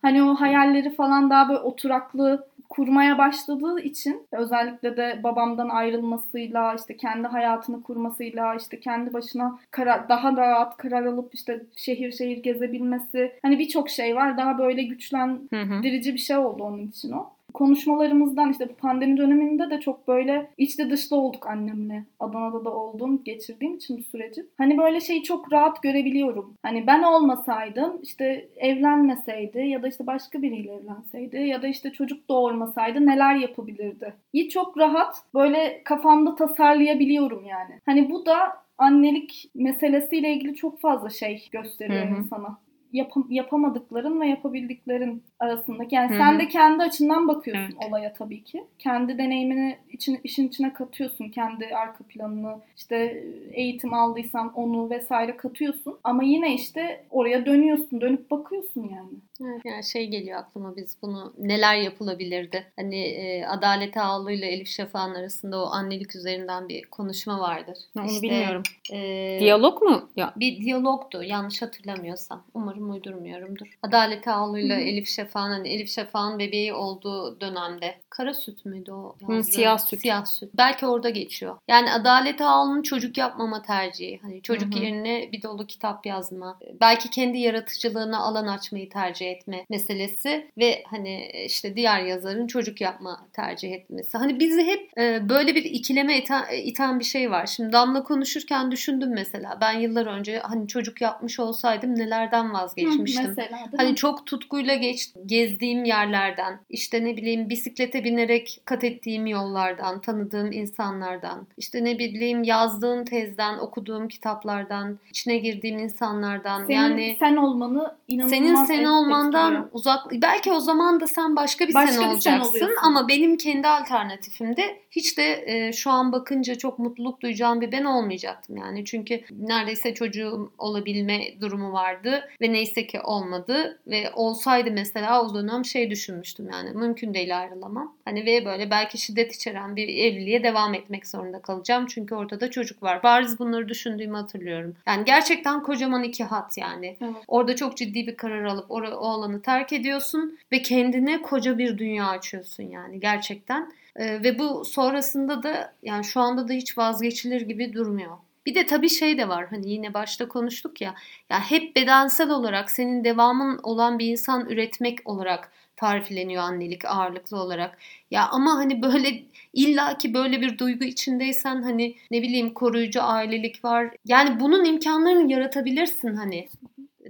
Hani 0.02 0.22
o 0.22 0.34
hayalleri 0.34 0.94
falan 0.94 1.30
daha 1.30 1.48
böyle 1.48 1.60
oturaklı 1.60 2.46
kurmaya 2.68 3.18
başladığı 3.18 3.80
için 3.80 4.26
özellikle 4.32 4.96
de 4.96 5.20
babamdan 5.22 5.68
ayrılmasıyla 5.68 6.74
işte 6.74 6.96
kendi 6.96 7.28
hayatını 7.28 7.82
kurmasıyla 7.82 8.54
işte 8.54 8.80
kendi 8.80 9.12
başına 9.12 9.58
karar, 9.70 10.08
daha 10.08 10.36
rahat 10.36 10.76
karar 10.76 11.04
alıp 11.04 11.34
işte 11.34 11.62
şehir 11.76 12.12
şehir 12.12 12.36
gezebilmesi. 12.36 13.32
Hani 13.42 13.58
birçok 13.58 13.90
şey 13.90 14.16
var. 14.16 14.36
Daha 14.36 14.58
böyle 14.58 14.82
güçlendirici 14.82 16.14
bir 16.14 16.18
şey 16.18 16.36
oldu 16.36 16.62
onun 16.62 16.86
için 16.86 17.12
o 17.12 17.30
konuşmalarımızdan 17.54 18.50
işte 18.50 18.68
bu 18.68 18.74
pandemi 18.74 19.16
döneminde 19.16 19.70
de 19.70 19.80
çok 19.80 20.08
böyle 20.08 20.50
içli 20.58 20.90
dışlı 20.90 21.16
olduk 21.16 21.46
annemle. 21.46 22.04
Adana'da 22.20 22.64
da 22.64 22.74
olduğum, 22.74 23.24
geçirdiğim 23.24 23.74
için 23.74 23.98
bu 23.98 24.02
süreci. 24.02 24.46
Hani 24.58 24.78
böyle 24.78 25.00
şeyi 25.00 25.22
çok 25.22 25.52
rahat 25.52 25.82
görebiliyorum. 25.82 26.54
Hani 26.62 26.86
ben 26.86 27.02
olmasaydım 27.02 27.98
işte 28.02 28.48
evlenmeseydi 28.56 29.58
ya 29.58 29.82
da 29.82 29.88
işte 29.88 30.06
başka 30.06 30.42
biriyle 30.42 30.72
evlenseydi 30.72 31.36
ya 31.36 31.62
da 31.62 31.66
işte 31.66 31.92
çocuk 31.92 32.28
doğurmasaydı 32.28 33.06
neler 33.06 33.34
yapabilirdi? 33.34 34.14
İyi 34.32 34.48
çok 34.48 34.78
rahat 34.78 35.16
böyle 35.34 35.82
kafamda 35.84 36.34
tasarlayabiliyorum 36.34 37.44
yani. 37.44 37.80
Hani 37.86 38.10
bu 38.10 38.26
da 38.26 38.36
annelik 38.78 39.50
meselesiyle 39.54 40.32
ilgili 40.32 40.54
çok 40.54 40.80
fazla 40.80 41.10
şey 41.10 41.48
gösteriyor 41.52 42.06
Hı-hı. 42.06 42.18
insana 42.18 42.58
yap- 42.92 43.30
yapamadıkların 43.30 44.20
ve 44.20 44.26
yapabildiklerin 44.26 45.22
arasındaki. 45.42 45.94
Yani 45.94 46.10
Hı 46.14 46.18
sen 46.18 46.38
de 46.38 46.48
kendi 46.48 46.82
açından 46.82 47.28
bakıyorsun 47.28 47.74
Evet. 47.80 47.88
olaya 47.90 48.12
tabii 48.12 48.44
ki. 48.44 48.64
Kendi 48.78 49.18
deneyimini 49.18 49.78
için, 49.90 50.20
işin 50.24 50.48
içine 50.48 50.72
katıyorsun. 50.72 51.28
Kendi 51.28 51.66
arka 51.76 52.04
planını, 52.04 52.54
işte 52.76 53.24
eğitim 53.52 53.94
aldıysan 53.94 54.52
onu 54.54 54.90
vesaire 54.90 55.36
katıyorsun. 55.36 55.98
Ama 56.04 56.22
yine 56.22 56.54
işte 56.54 57.04
oraya 57.10 57.46
dönüyorsun, 57.46 58.00
dönüp 58.00 58.30
bakıyorsun 58.30 58.82
yani. 58.82 59.12
Evet, 59.44 59.60
yani 59.64 59.84
şey 59.84 60.06
geliyor 60.06 60.38
aklıma 60.38 60.76
biz 60.76 60.96
bunu 61.02 61.32
neler 61.38 61.76
yapılabilirdi? 61.76 62.64
Hani 62.76 63.00
e, 63.00 63.44
Adalet 63.46 63.96
Ağlı 63.96 64.32
ile 64.32 64.46
Elif 64.46 64.68
Şafak'ın 64.68 65.14
arasında 65.14 65.62
o 65.64 65.66
annelik 65.66 66.16
üzerinden 66.16 66.68
bir 66.68 66.82
konuşma 66.82 67.40
vardır. 67.40 67.78
Onu 67.98 68.06
İşte, 68.06 68.22
bilmiyorum. 68.22 68.62
e, 68.92 69.36
Diyalog 69.40 69.82
mu? 69.82 70.10
Ya 70.16 70.32
bir 70.36 70.60
diyalogdu 70.60 71.22
yanlış 71.22 71.62
hatırlamıyorsam. 71.62 72.44
Umarım 72.54 72.90
uydurmuyorumdur. 72.90 73.78
Adalet 73.82 74.28
Ağlı 74.28 74.60
ile 74.60 74.76
Hı 74.76 74.80
hı. 74.80 74.84
Şafak'ın 75.32 75.52
hani 75.52 75.68
Elif 75.68 75.90
Şafak'ın 75.90 76.38
bebeği 76.38 76.74
olduğu 76.74 77.40
dönemde 77.40 78.00
kara 78.10 78.34
süt 78.34 78.64
müydü 78.64 78.92
o? 78.92 79.16
Hı, 79.26 79.44
siyah 79.44 79.78
süt. 79.78 80.00
Siyah 80.00 80.24
süt. 80.24 80.50
Belki 80.54 80.86
orada 80.86 81.10
geçiyor. 81.10 81.56
Yani 81.68 81.92
Adalet 81.92 82.40
Ağlı'nın 82.40 82.82
çocuk 82.82 83.18
yapmama 83.18 83.62
tercihi. 83.62 84.18
Hani 84.22 84.42
çocuk 84.42 84.74
Hı 84.74 84.78
hı. 84.78 84.84
yerine 84.84 85.32
bir 85.32 85.42
dolu 85.42 85.66
kitap 85.66 86.06
yazma. 86.06 86.58
Belki 86.80 87.10
kendi 87.10 87.38
yaratıcılığına 87.38 88.18
alan 88.18 88.46
açmayı 88.46 88.90
tercih 88.90 89.30
etme 89.30 89.64
meselesi 89.70 90.50
ve 90.58 90.82
hani 90.86 91.30
işte 91.46 91.76
diğer 91.76 92.02
yazarın 92.02 92.46
çocuk 92.46 92.80
yapma 92.80 93.26
tercih 93.32 93.72
etmesi. 93.72 94.18
Hani 94.18 94.40
bizi 94.40 94.62
hep 94.66 94.98
e, 94.98 95.28
böyle 95.28 95.54
bir 95.54 95.64
ikileme 95.64 96.18
iten, 96.18 96.44
iten 96.62 96.98
bir 96.98 97.04
şey 97.04 97.30
var. 97.30 97.46
Şimdi 97.46 97.72
Damla 97.72 98.02
konuşurken 98.02 98.70
düşündüm 98.70 99.10
mesela. 99.14 99.58
Ben 99.60 99.72
yıllar 99.72 100.06
önce 100.06 100.38
hani 100.38 100.68
çocuk 100.68 101.00
yapmış 101.00 101.40
olsaydım 101.40 101.98
nelerden 101.98 102.52
vazgeçmiştim. 102.52 103.24
Hı, 103.24 103.28
mesela 103.28 103.58
Hani 103.76 103.96
çok 103.96 104.26
tutkuyla 104.26 104.74
geç, 104.74 105.12
gezdiğim 105.26 105.84
yerlerden, 105.84 106.60
işte 106.70 107.04
ne 107.04 107.16
bileyim 107.16 107.48
bisiklete 107.48 108.04
binerek 108.04 108.60
kat 108.64 108.84
ettiğim 108.84 109.26
yollardan, 109.26 110.00
tanıdığım 110.00 110.52
insanlardan, 110.52 111.46
işte 111.56 111.84
ne 111.84 111.98
bileyim 111.98 112.42
yazdığım 112.42 113.04
tezden, 113.04 113.58
okuduğum 113.58 114.08
kitaplardan, 114.08 114.98
içine 115.10 115.36
girdiğim 115.36 115.78
insanlardan. 115.78 116.64
Senin 116.64 116.78
yani 116.78 117.16
sen 117.18 117.36
olmanı 117.36 117.96
inanılmaz 118.08 118.30
senin 118.30 118.64
sen 118.64 118.84
olmandan 118.84 119.52
etkiliyor. 119.52 119.68
uzak, 119.72 120.12
belki 120.12 120.52
o 120.52 120.60
zaman 120.60 121.00
da 121.00 121.06
sen 121.06 121.36
başka 121.36 121.68
bir 121.68 121.74
Başka 121.74 121.92
sen 121.92 122.02
bir 122.02 122.06
sen 122.06 122.14
olacaksın 122.14 122.50
oluyorsun. 122.50 122.76
ama 122.82 123.08
benim 123.08 123.36
kendi 123.36 123.68
alternatifimde 123.68 124.82
hiç 124.90 125.18
de 125.18 125.44
e, 125.46 125.72
şu 125.72 125.90
an 125.90 126.12
bakınca 126.12 126.54
çok 126.54 126.78
mutluluk 126.78 127.20
duyacağım 127.20 127.60
bir 127.60 127.72
ben 127.72 127.84
olmayacaktım 127.84 128.56
yani. 128.56 128.84
Çünkü 128.84 129.20
neredeyse 129.30 129.94
çocuğum 129.94 130.52
olabilme 130.58 131.40
durumu 131.40 131.72
vardı 131.72 132.28
ve 132.40 132.52
neyse 132.52 132.86
ki 132.86 133.00
olmadı 133.00 133.80
ve 133.86 134.10
olsaydı 134.14 134.70
mesela 134.70 135.01
o 135.10 135.34
dönem 135.34 135.64
şey 135.64 135.90
düşünmüştüm 135.90 136.50
yani 136.52 136.70
mümkün 136.70 137.14
değil 137.14 137.38
ayrılamam. 137.38 137.96
Hani 138.04 138.26
ve 138.26 138.44
böyle 138.44 138.70
belki 138.70 138.98
şiddet 138.98 139.34
içeren 139.34 139.76
bir 139.76 139.88
evliliğe 139.88 140.42
devam 140.42 140.74
etmek 140.74 141.06
zorunda 141.06 141.42
kalacağım 141.42 141.86
çünkü 141.86 142.14
ortada 142.14 142.50
çocuk 142.50 142.82
var. 142.82 143.02
Bariz 143.02 143.38
bunları 143.38 143.68
düşündüğümü 143.68 144.16
hatırlıyorum. 144.16 144.76
Yani 144.86 145.04
gerçekten 145.04 145.62
kocaman 145.62 146.02
iki 146.02 146.24
hat 146.24 146.58
yani. 146.58 146.96
Evet. 147.00 147.24
Orada 147.28 147.56
çok 147.56 147.76
ciddi 147.76 148.06
bir 148.06 148.16
karar 148.16 148.44
alıp 148.44 148.70
o 148.70 149.08
alanı 149.08 149.42
terk 149.42 149.72
ediyorsun 149.72 150.38
ve 150.52 150.62
kendine 150.62 151.22
koca 151.22 151.58
bir 151.58 151.78
dünya 151.78 152.08
açıyorsun 152.08 152.62
yani 152.62 153.00
gerçekten. 153.00 153.72
Ee, 153.96 154.22
ve 154.22 154.38
bu 154.38 154.64
sonrasında 154.64 155.42
da 155.42 155.72
yani 155.82 156.04
şu 156.04 156.20
anda 156.20 156.48
da 156.48 156.52
hiç 156.52 156.78
vazgeçilir 156.78 157.40
gibi 157.40 157.72
durmuyor. 157.72 158.16
Bir 158.46 158.54
de 158.54 158.66
tabii 158.66 158.88
şey 158.88 159.18
de 159.18 159.28
var 159.28 159.46
hani 159.50 159.70
yine 159.70 159.94
başta 159.94 160.28
konuştuk 160.28 160.80
ya 160.80 160.94
ya 161.30 161.40
hep 161.50 161.76
bedensel 161.76 162.30
olarak 162.30 162.70
senin 162.70 163.04
devamın 163.04 163.60
olan 163.62 163.98
bir 163.98 164.06
insan 164.06 164.50
üretmek 164.50 164.98
olarak 165.08 165.52
tarifleniyor 165.76 166.42
annelik 166.42 166.84
ağırlıklı 166.84 167.36
olarak. 167.40 167.78
Ya 168.10 168.28
ama 168.28 168.54
hani 168.54 168.82
böyle 168.82 169.22
illaki 169.52 170.14
böyle 170.14 170.40
bir 170.40 170.58
duygu 170.58 170.84
içindeysen 170.84 171.62
hani 171.62 171.94
ne 172.10 172.22
bileyim 172.22 172.54
koruyucu 172.54 173.02
ailelik 173.02 173.64
var. 173.64 173.90
Yani 174.04 174.40
bunun 174.40 174.64
imkanlarını 174.64 175.32
yaratabilirsin 175.32 176.14
hani. 176.14 176.48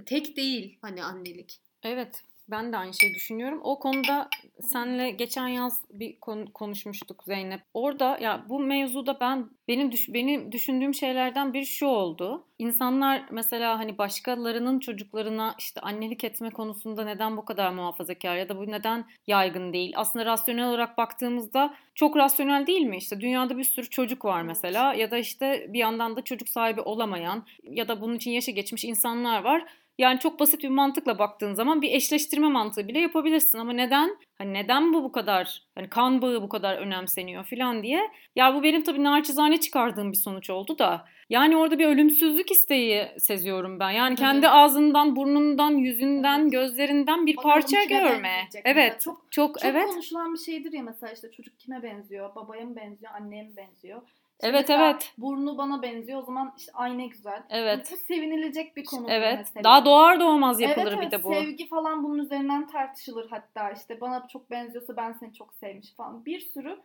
Tek 0.05 0.37
değil 0.37 0.77
hani 0.81 1.03
annelik. 1.03 1.59
Evet. 1.83 2.23
Ben 2.47 2.73
de 2.73 2.77
aynı 2.77 2.93
şeyi 2.93 3.13
düşünüyorum. 3.13 3.59
O 3.63 3.79
konuda 3.79 4.29
senle 4.61 5.11
geçen 5.11 5.47
yaz 5.47 5.81
bir 5.89 6.19
konu 6.19 6.53
konuşmuştuk 6.53 7.23
Zeynep. 7.23 7.61
Orada 7.73 8.17
ya 8.21 8.45
bu 8.49 8.59
mevzuda 8.59 9.19
ben 9.19 9.49
benim 9.67 9.91
düş, 9.91 10.13
benim 10.13 10.51
düşündüğüm 10.51 10.93
şeylerden 10.93 11.53
biri 11.53 11.65
şu 11.65 11.85
oldu. 11.85 12.47
İnsanlar 12.59 13.23
mesela 13.31 13.79
hani 13.79 13.97
başkalarının 13.97 14.79
çocuklarına 14.79 15.55
işte 15.59 15.81
annelik 15.81 16.23
etme 16.23 16.49
konusunda 16.49 17.05
neden 17.05 17.37
bu 17.37 17.45
kadar 17.45 17.71
muhafazakar 17.71 18.35
ya 18.35 18.49
da 18.49 18.57
bu 18.57 18.71
neden 18.71 19.05
yaygın 19.27 19.73
değil? 19.73 19.93
Aslında 19.95 20.25
rasyonel 20.25 20.69
olarak 20.69 20.97
baktığımızda 20.97 21.73
çok 21.95 22.17
rasyonel 22.17 22.67
değil 22.67 22.85
mi? 22.85 22.97
İşte 22.97 23.21
dünyada 23.21 23.57
bir 23.57 23.63
sürü 23.63 23.89
çocuk 23.89 24.25
var 24.25 24.41
mesela 24.41 24.93
ya 24.93 25.11
da 25.11 25.17
işte 25.17 25.67
bir 25.69 25.79
yandan 25.79 26.15
da 26.15 26.21
çocuk 26.21 26.49
sahibi 26.49 26.81
olamayan 26.81 27.45
ya 27.63 27.87
da 27.87 28.01
bunun 28.01 28.15
için 28.15 28.31
yaşı 28.31 28.51
geçmiş 28.51 28.83
insanlar 28.83 29.43
var. 29.43 29.65
Yani 29.97 30.19
çok 30.19 30.39
basit 30.39 30.63
bir 30.63 30.69
mantıkla 30.69 31.19
baktığın 31.19 31.53
zaman 31.53 31.81
bir 31.81 31.91
eşleştirme 31.91 32.47
mantığı 32.47 32.87
bile 32.87 32.99
yapabilirsin 32.99 33.57
ama 33.57 33.73
neden? 33.73 34.17
Hani 34.37 34.53
neden 34.53 34.93
bu 34.93 35.03
bu 35.03 35.11
kadar 35.11 35.61
hani 35.75 35.89
kan 35.89 36.21
bağı 36.21 36.41
bu 36.41 36.49
kadar 36.49 36.77
önemseniyor 36.77 37.43
falan 37.43 37.83
diye. 37.83 38.01
Ya 38.35 38.55
bu 38.55 38.63
benim 38.63 38.83
tabii 38.83 39.03
naçizane 39.03 39.59
çıkardığım 39.59 40.11
bir 40.11 40.17
sonuç 40.17 40.49
oldu 40.49 40.79
da. 40.79 41.05
Yani 41.29 41.57
orada 41.57 41.79
bir 41.79 41.85
ölümsüzlük 41.85 42.51
isteği 42.51 43.07
seziyorum 43.17 43.79
ben. 43.79 43.91
Yani 43.91 44.15
kendi 44.15 44.49
ağzından, 44.49 45.15
burnundan, 45.15 45.71
yüzünden, 45.71 46.39
Evet. 46.39 46.51
gözlerinden 46.51 47.25
bir 47.25 47.37
Bakalım 47.37 47.53
parça 47.53 47.83
görme. 47.83 48.49
Evet. 48.65 49.01
Çok 49.01 49.27
Çok 49.31 49.59
Çok 49.59 49.65
evet. 49.65 49.85
konuşulan 49.85 50.33
bir 50.33 50.39
şeydir 50.39 50.73
ya 50.73 50.83
mesela 50.83 51.13
işte 51.13 51.31
çocuk 51.31 51.59
kime 51.59 51.83
benziyor? 51.83 52.35
Babaya 52.35 52.65
mı 52.65 52.75
benziyor? 52.75 53.11
Anneye 53.13 53.43
mi 53.43 53.57
benziyor? 53.57 54.01
Evet, 54.43 54.69
evet. 54.69 55.13
Burnu 55.17 55.57
bana 55.57 55.81
benziyor. 55.81 56.19
O 56.21 56.25
zaman 56.25 56.53
işte 56.57 56.71
ay 56.73 56.97
ne 56.97 57.07
güzel. 57.07 57.43
Evet. 57.49 57.89
Bu 57.91 57.97
sevinilecek 57.97 58.75
bir 58.75 58.85
konu. 58.85 59.05
Evet. 59.09 59.37
mesela. 59.37 59.63
Daha 59.63 59.85
doğar 59.85 60.19
doğmaz 60.19 60.61
yapılır 60.61 60.87
evet, 60.87 60.97
bir 60.97 61.03
evet, 61.03 61.11
de 61.11 61.23
bu. 61.23 61.33
Sevgi 61.33 61.67
falan 61.67 62.03
bunun 62.03 62.19
üzerinden 62.19 62.67
tartışılır 62.67 63.29
hatta. 63.29 63.71
işte 63.71 64.01
bana 64.01 64.27
çok 64.27 64.51
benziyorsa 64.51 64.97
ben 64.97 65.13
seni 65.13 65.33
çok 65.33 65.53
sevmiş 65.53 65.93
falan. 65.95 66.25
Bir 66.25 66.39
sürü 66.39 66.79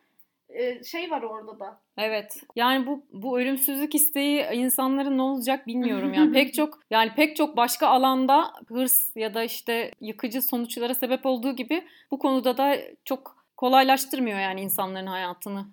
e, 0.49 0.85
şey 0.85 1.11
var 1.11 1.23
orada 1.23 1.61
da. 1.61 1.81
Evet. 1.99 2.43
Yani 2.57 2.87
bu 2.87 3.07
bu 3.13 3.41
ölümsüzlük 3.41 3.95
isteği 3.95 4.47
insanların 4.53 5.19
ne 5.19 5.23
olacak 5.23 5.67
bilmiyorum 5.67 6.15
yani. 6.15 6.33
pek 6.39 6.55
çok 6.55 6.81
yani 6.91 7.13
pek 7.17 7.37
çok 7.37 7.57
başka 7.57 7.87
alanda 7.87 8.53
hırs 8.69 9.17
ya 9.17 9.35
da 9.35 9.45
işte 9.45 9.91
yıkıcı 10.01 10.43
sonuçlara 10.43 10.95
sebep 10.95 11.27
olduğu 11.27 11.57
gibi 11.57 11.85
bu 12.11 12.19
konuda 12.19 12.57
da 12.57 12.77
çok 13.05 13.38
kolaylaştırmıyor 13.59 14.39
yani 14.39 14.61
insanların 14.61 15.07
hayatını. 15.07 15.67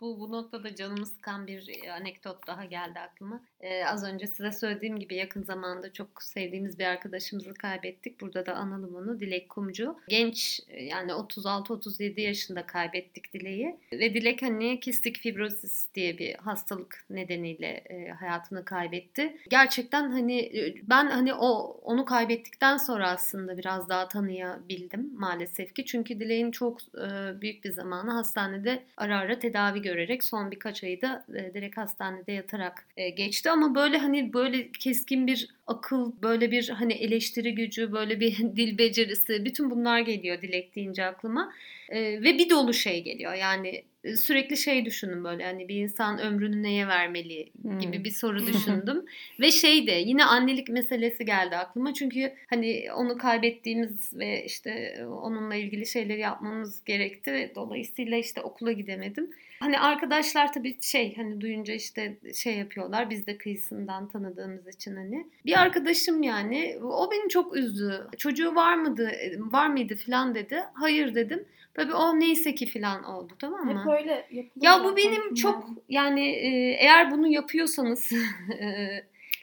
Bu, 0.00 0.20
bu 0.20 0.32
noktada 0.32 0.74
canımı 0.74 1.06
sıkan 1.06 1.46
bir 1.46 1.84
e, 1.84 1.92
anekdot 1.92 2.46
daha 2.46 2.64
geldi 2.64 3.00
aklıma. 3.00 3.40
Ee, 3.60 3.84
az 3.84 4.04
önce 4.04 4.26
size 4.26 4.52
söylediğim 4.52 4.98
gibi 4.98 5.14
yakın 5.14 5.42
zamanda 5.42 5.92
çok 5.92 6.22
sevdiğimiz 6.22 6.78
bir 6.78 6.84
arkadaşımızı 6.84 7.54
kaybettik. 7.54 8.20
Burada 8.20 8.46
da 8.46 8.54
analım 8.54 8.94
onu 8.94 9.20
Dilek 9.20 9.48
Kumcu. 9.48 9.96
Genç 10.08 10.60
e, 10.68 10.84
yani 10.84 11.10
36-37 11.12 12.20
yaşında 12.20 12.66
kaybettik 12.66 13.34
Dilek'i. 13.34 13.76
Ve 13.92 14.14
Dilek 14.14 14.42
hani 14.42 14.80
kistik 14.80 15.18
fibrosis 15.18 15.86
diye 15.94 16.18
bir 16.18 16.34
hastalık 16.34 17.04
nedeniyle 17.10 17.66
e, 17.66 18.08
hayatını 18.08 18.64
kaybetti. 18.64 19.36
Gerçekten 19.50 20.10
hani 20.10 20.38
e, 20.38 20.74
ben 20.82 21.06
hani 21.06 21.34
o 21.34 21.80
onu 21.82 22.04
kaybettikten 22.04 22.76
sonra 22.76 23.10
aslında 23.10 23.58
biraz 23.58 23.88
daha 23.88 24.08
tanıyabildim 24.08 25.10
maalesef 25.14 25.74
ki. 25.74 25.84
Çünkü 25.84 26.20
Dilek'in 26.20 26.50
çok 26.50 26.80
e, 26.80 27.40
büyük 27.40 27.64
bir 27.64 27.72
zamanı 27.72 28.10
hastanede 28.10 28.82
ara 28.96 29.18
ara 29.18 29.38
tedavi 29.38 29.82
görerek 29.82 30.24
son 30.24 30.50
birkaç 30.50 30.84
ayı 30.84 31.02
da 31.02 31.24
e, 31.34 31.54
direkt 31.54 31.76
hastanede 31.76 32.32
yatarak 32.32 32.86
e, 32.96 33.10
geçti 33.10 33.49
ama 33.50 33.74
böyle 33.74 33.98
hani 33.98 34.32
böyle 34.32 34.72
keskin 34.72 35.26
bir 35.26 35.48
akıl, 35.66 36.12
böyle 36.22 36.50
bir 36.50 36.68
hani 36.68 36.92
eleştiri 36.92 37.54
gücü, 37.54 37.92
böyle 37.92 38.20
bir 38.20 38.38
dil 38.56 38.78
becerisi 38.78 39.44
bütün 39.44 39.70
bunlar 39.70 40.00
geliyor 40.00 40.42
Dilek 40.42 40.76
deyince 40.76 41.04
aklıma. 41.04 41.52
E, 41.88 42.00
ve 42.02 42.38
bir 42.38 42.50
dolu 42.50 42.74
şey 42.74 43.02
geliyor. 43.02 43.34
Yani 43.34 43.84
e, 44.04 44.16
sürekli 44.16 44.56
şey 44.56 44.84
düşünün 44.84 45.24
böyle 45.24 45.44
hani 45.44 45.68
bir 45.68 45.74
insan 45.76 46.18
ömrünü 46.18 46.62
neye 46.62 46.88
vermeli 46.88 47.50
gibi 47.80 47.96
Hmm. 47.96 48.04
bir 48.04 48.10
soru 48.10 48.46
düşündüm. 48.46 49.04
ve 49.40 49.50
şey 49.50 49.86
de 49.86 49.92
yine 49.92 50.24
annelik 50.24 50.68
meselesi 50.68 51.24
geldi 51.24 51.56
aklıma. 51.56 51.94
Çünkü 51.94 52.32
hani 52.50 52.88
onu 52.96 53.18
kaybettiğimiz 53.18 54.18
ve 54.18 54.44
işte 54.44 55.04
onunla 55.22 55.54
ilgili 55.54 55.86
şeyleri 55.86 56.20
yapmamız 56.20 56.84
gerekti 56.84 57.32
ve 57.32 57.52
dolayısıyla 57.54 58.16
işte 58.16 58.40
okula 58.40 58.72
gidemedim. 58.72 59.30
Hani 59.60 59.80
arkadaşlar 59.80 60.52
tabii 60.52 60.82
şey 60.82 61.16
hani 61.16 61.40
duyunca 61.40 61.74
işte 61.74 62.16
şey 62.34 62.56
yapıyorlar 62.56 63.10
biz 63.10 63.26
de 63.26 63.38
kıyısından 63.38 64.08
tanıdığımız 64.08 64.68
için 64.68 64.96
hani. 64.96 65.26
Bir 65.46 65.60
arkadaşım 65.60 66.22
yani 66.22 66.78
o 66.82 67.10
beni 67.10 67.28
çok 67.28 67.56
üzdü. 67.56 68.06
Çocuğu 68.18 68.54
var 68.54 68.74
mıydı 68.74 69.12
var 69.38 69.66
mıydı 69.66 69.96
falan 70.06 70.34
dedi. 70.34 70.62
Hayır 70.74 71.14
dedim. 71.14 71.44
Tabii 71.74 71.94
o 71.94 72.20
neyse 72.20 72.54
ki 72.54 72.66
falan 72.66 73.04
oldu 73.04 73.32
tamam 73.38 73.64
mı? 73.66 73.80
Hep 73.80 74.00
öyle 74.00 74.10
yapılıyor. 74.30 74.50
Ya 74.56 74.84
bu 74.84 74.96
benim 74.96 75.34
çok 75.34 75.68
yani 75.88 76.28
e, 76.28 76.48
eğer 76.80 77.10
bunu 77.10 77.28
yapıyorsanız 77.28 78.12
e, 78.60 78.88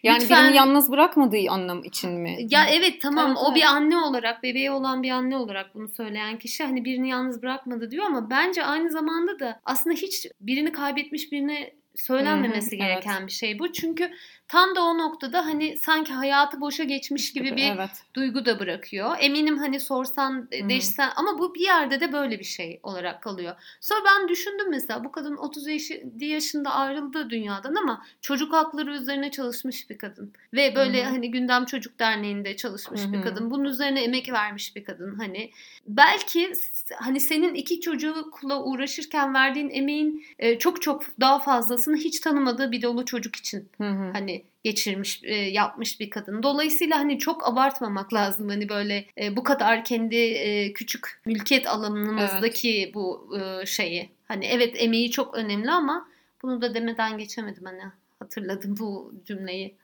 Yani 0.03 0.23
Lütfen- 0.23 0.43
birini 0.43 0.55
yalnız 0.55 0.91
bırakmadığı 0.91 1.37
anlam 1.49 1.83
için 1.83 2.11
mi? 2.11 2.37
Ya 2.49 2.65
evet 2.65 3.01
tamam 3.01 3.27
Evet, 3.27 3.37
o 3.45 3.55
bir 3.55 3.59
evet. 3.59 3.69
anne 3.69 3.97
olarak 3.97 4.43
bebeği 4.43 4.71
olan 4.71 5.03
bir 5.03 5.11
anne 5.11 5.37
olarak 5.37 5.75
bunu 5.75 5.89
söyleyen 5.89 6.39
kişi 6.39 6.63
hani 6.63 6.85
birini 6.85 7.09
yalnız 7.09 7.41
bırakmadı 7.41 7.91
diyor 7.91 8.05
ama 8.05 8.29
bence 8.29 8.63
aynı 8.63 8.91
zamanda 8.91 9.39
da 9.39 9.59
aslında 9.65 9.95
hiç 9.95 10.27
birini 10.41 10.71
kaybetmiş 10.71 11.31
birine 11.31 11.73
söylenmemesi 11.97 12.77
gereken 12.77 13.27
bir 13.27 13.31
şey 13.31 13.59
bu. 13.59 13.71
Çünkü 13.71 14.11
tam 14.47 14.75
da 14.75 14.83
o 14.83 14.97
noktada 14.97 15.45
hani 15.45 15.77
sanki 15.77 16.13
hayatı 16.13 16.61
boşa 16.61 16.83
geçmiş 16.83 17.33
gibi 17.33 17.55
bir 17.55 17.71
Evet. 17.75 17.89
duygu 18.13 18.45
da 18.45 18.59
bırakıyor. 18.59 19.15
Eminim 19.19 19.57
hani 19.57 19.79
sorsan, 19.79 20.47
hı. 20.61 20.69
değişsen 20.69 21.09
ama 21.15 21.39
bu 21.39 21.55
bir 21.55 21.59
yerde 21.59 21.99
de 21.99 22.13
böyle 22.13 22.39
bir 22.39 22.43
şey 22.43 22.79
olarak 22.83 23.23
kalıyor. 23.23 23.55
Sonra 23.81 23.99
ben 24.05 24.27
düşündüm 24.27 24.69
mesela 24.69 25.03
bu 25.03 25.11
kadın 25.11 25.37
30 25.37 25.67
yaşı, 25.67 26.03
yaşında 26.19 26.71
ayrıldı 26.71 27.29
dünyadan 27.29 27.75
ama 27.75 28.05
çocuk 28.21 28.53
hakları 28.53 28.91
üzerine 28.93 29.31
çalışmış 29.31 29.89
bir 29.89 29.97
kadın. 29.97 30.33
Ve 30.53 30.75
böyle 30.75 31.03
Hı 31.03 31.07
hı. 31.07 31.11
hani 31.11 31.31
Gündem 31.31 31.65
Çocuk 31.65 31.99
Derneği'nde 31.99 32.57
çalışmış 32.57 33.01
Hı 33.01 33.13
bir 33.13 33.21
kadın. 33.21 33.51
Bunun 33.51 33.65
üzerine 33.65 34.03
emek 34.03 34.31
vermiş 34.31 34.75
bir 34.75 34.83
kadın. 34.83 35.15
Hani 35.15 35.51
belki 35.87 36.53
hani 36.95 37.19
senin 37.19 37.53
iki 37.53 37.81
çocukla 37.81 38.63
uğraşırken 38.63 39.33
verdiğin 39.33 39.69
emeğin 39.69 40.25
e, 40.39 40.59
çok 40.59 40.81
çok 40.81 41.03
daha 41.19 41.39
fazlasını 41.87 41.97
hiç 41.97 42.19
tanımadığı 42.19 42.71
bir 42.71 42.81
dolu 42.81 43.05
çocuk 43.05 43.35
için 43.35 43.69
Hı 43.77 43.89
hı. 43.89 44.11
hani 44.13 44.43
geçirmiş 44.63 45.21
e, 45.23 45.35
yapmış 45.35 45.99
bir 45.99 46.09
kadın. 46.09 46.43
Dolayısıyla 46.43 46.97
hani 46.97 47.19
çok 47.19 47.47
abartmamak 47.47 48.13
lazım 48.13 48.49
hani 48.49 48.69
böyle 48.69 49.05
e, 49.21 49.35
bu 49.35 49.43
kadar 49.43 49.83
kendi 49.83 50.15
e, 50.15 50.73
küçük 50.73 51.21
mülkiyet 51.25 51.67
alanımızdaki 51.67 52.91
bu 52.93 53.29
e, 53.39 53.65
şeyi. 53.65 54.09
Hani 54.27 54.45
evet 54.45 54.75
emeği 54.77 55.11
çok 55.11 55.35
önemli 55.35 55.71
ama 55.71 56.07
bunu 56.41 56.61
da 56.61 56.73
demeden 56.73 57.17
geçemedim 57.17 57.65
hani 57.65 57.81
hatırladım 58.19 58.75
bu 58.79 59.13
cümleyi. 59.25 59.75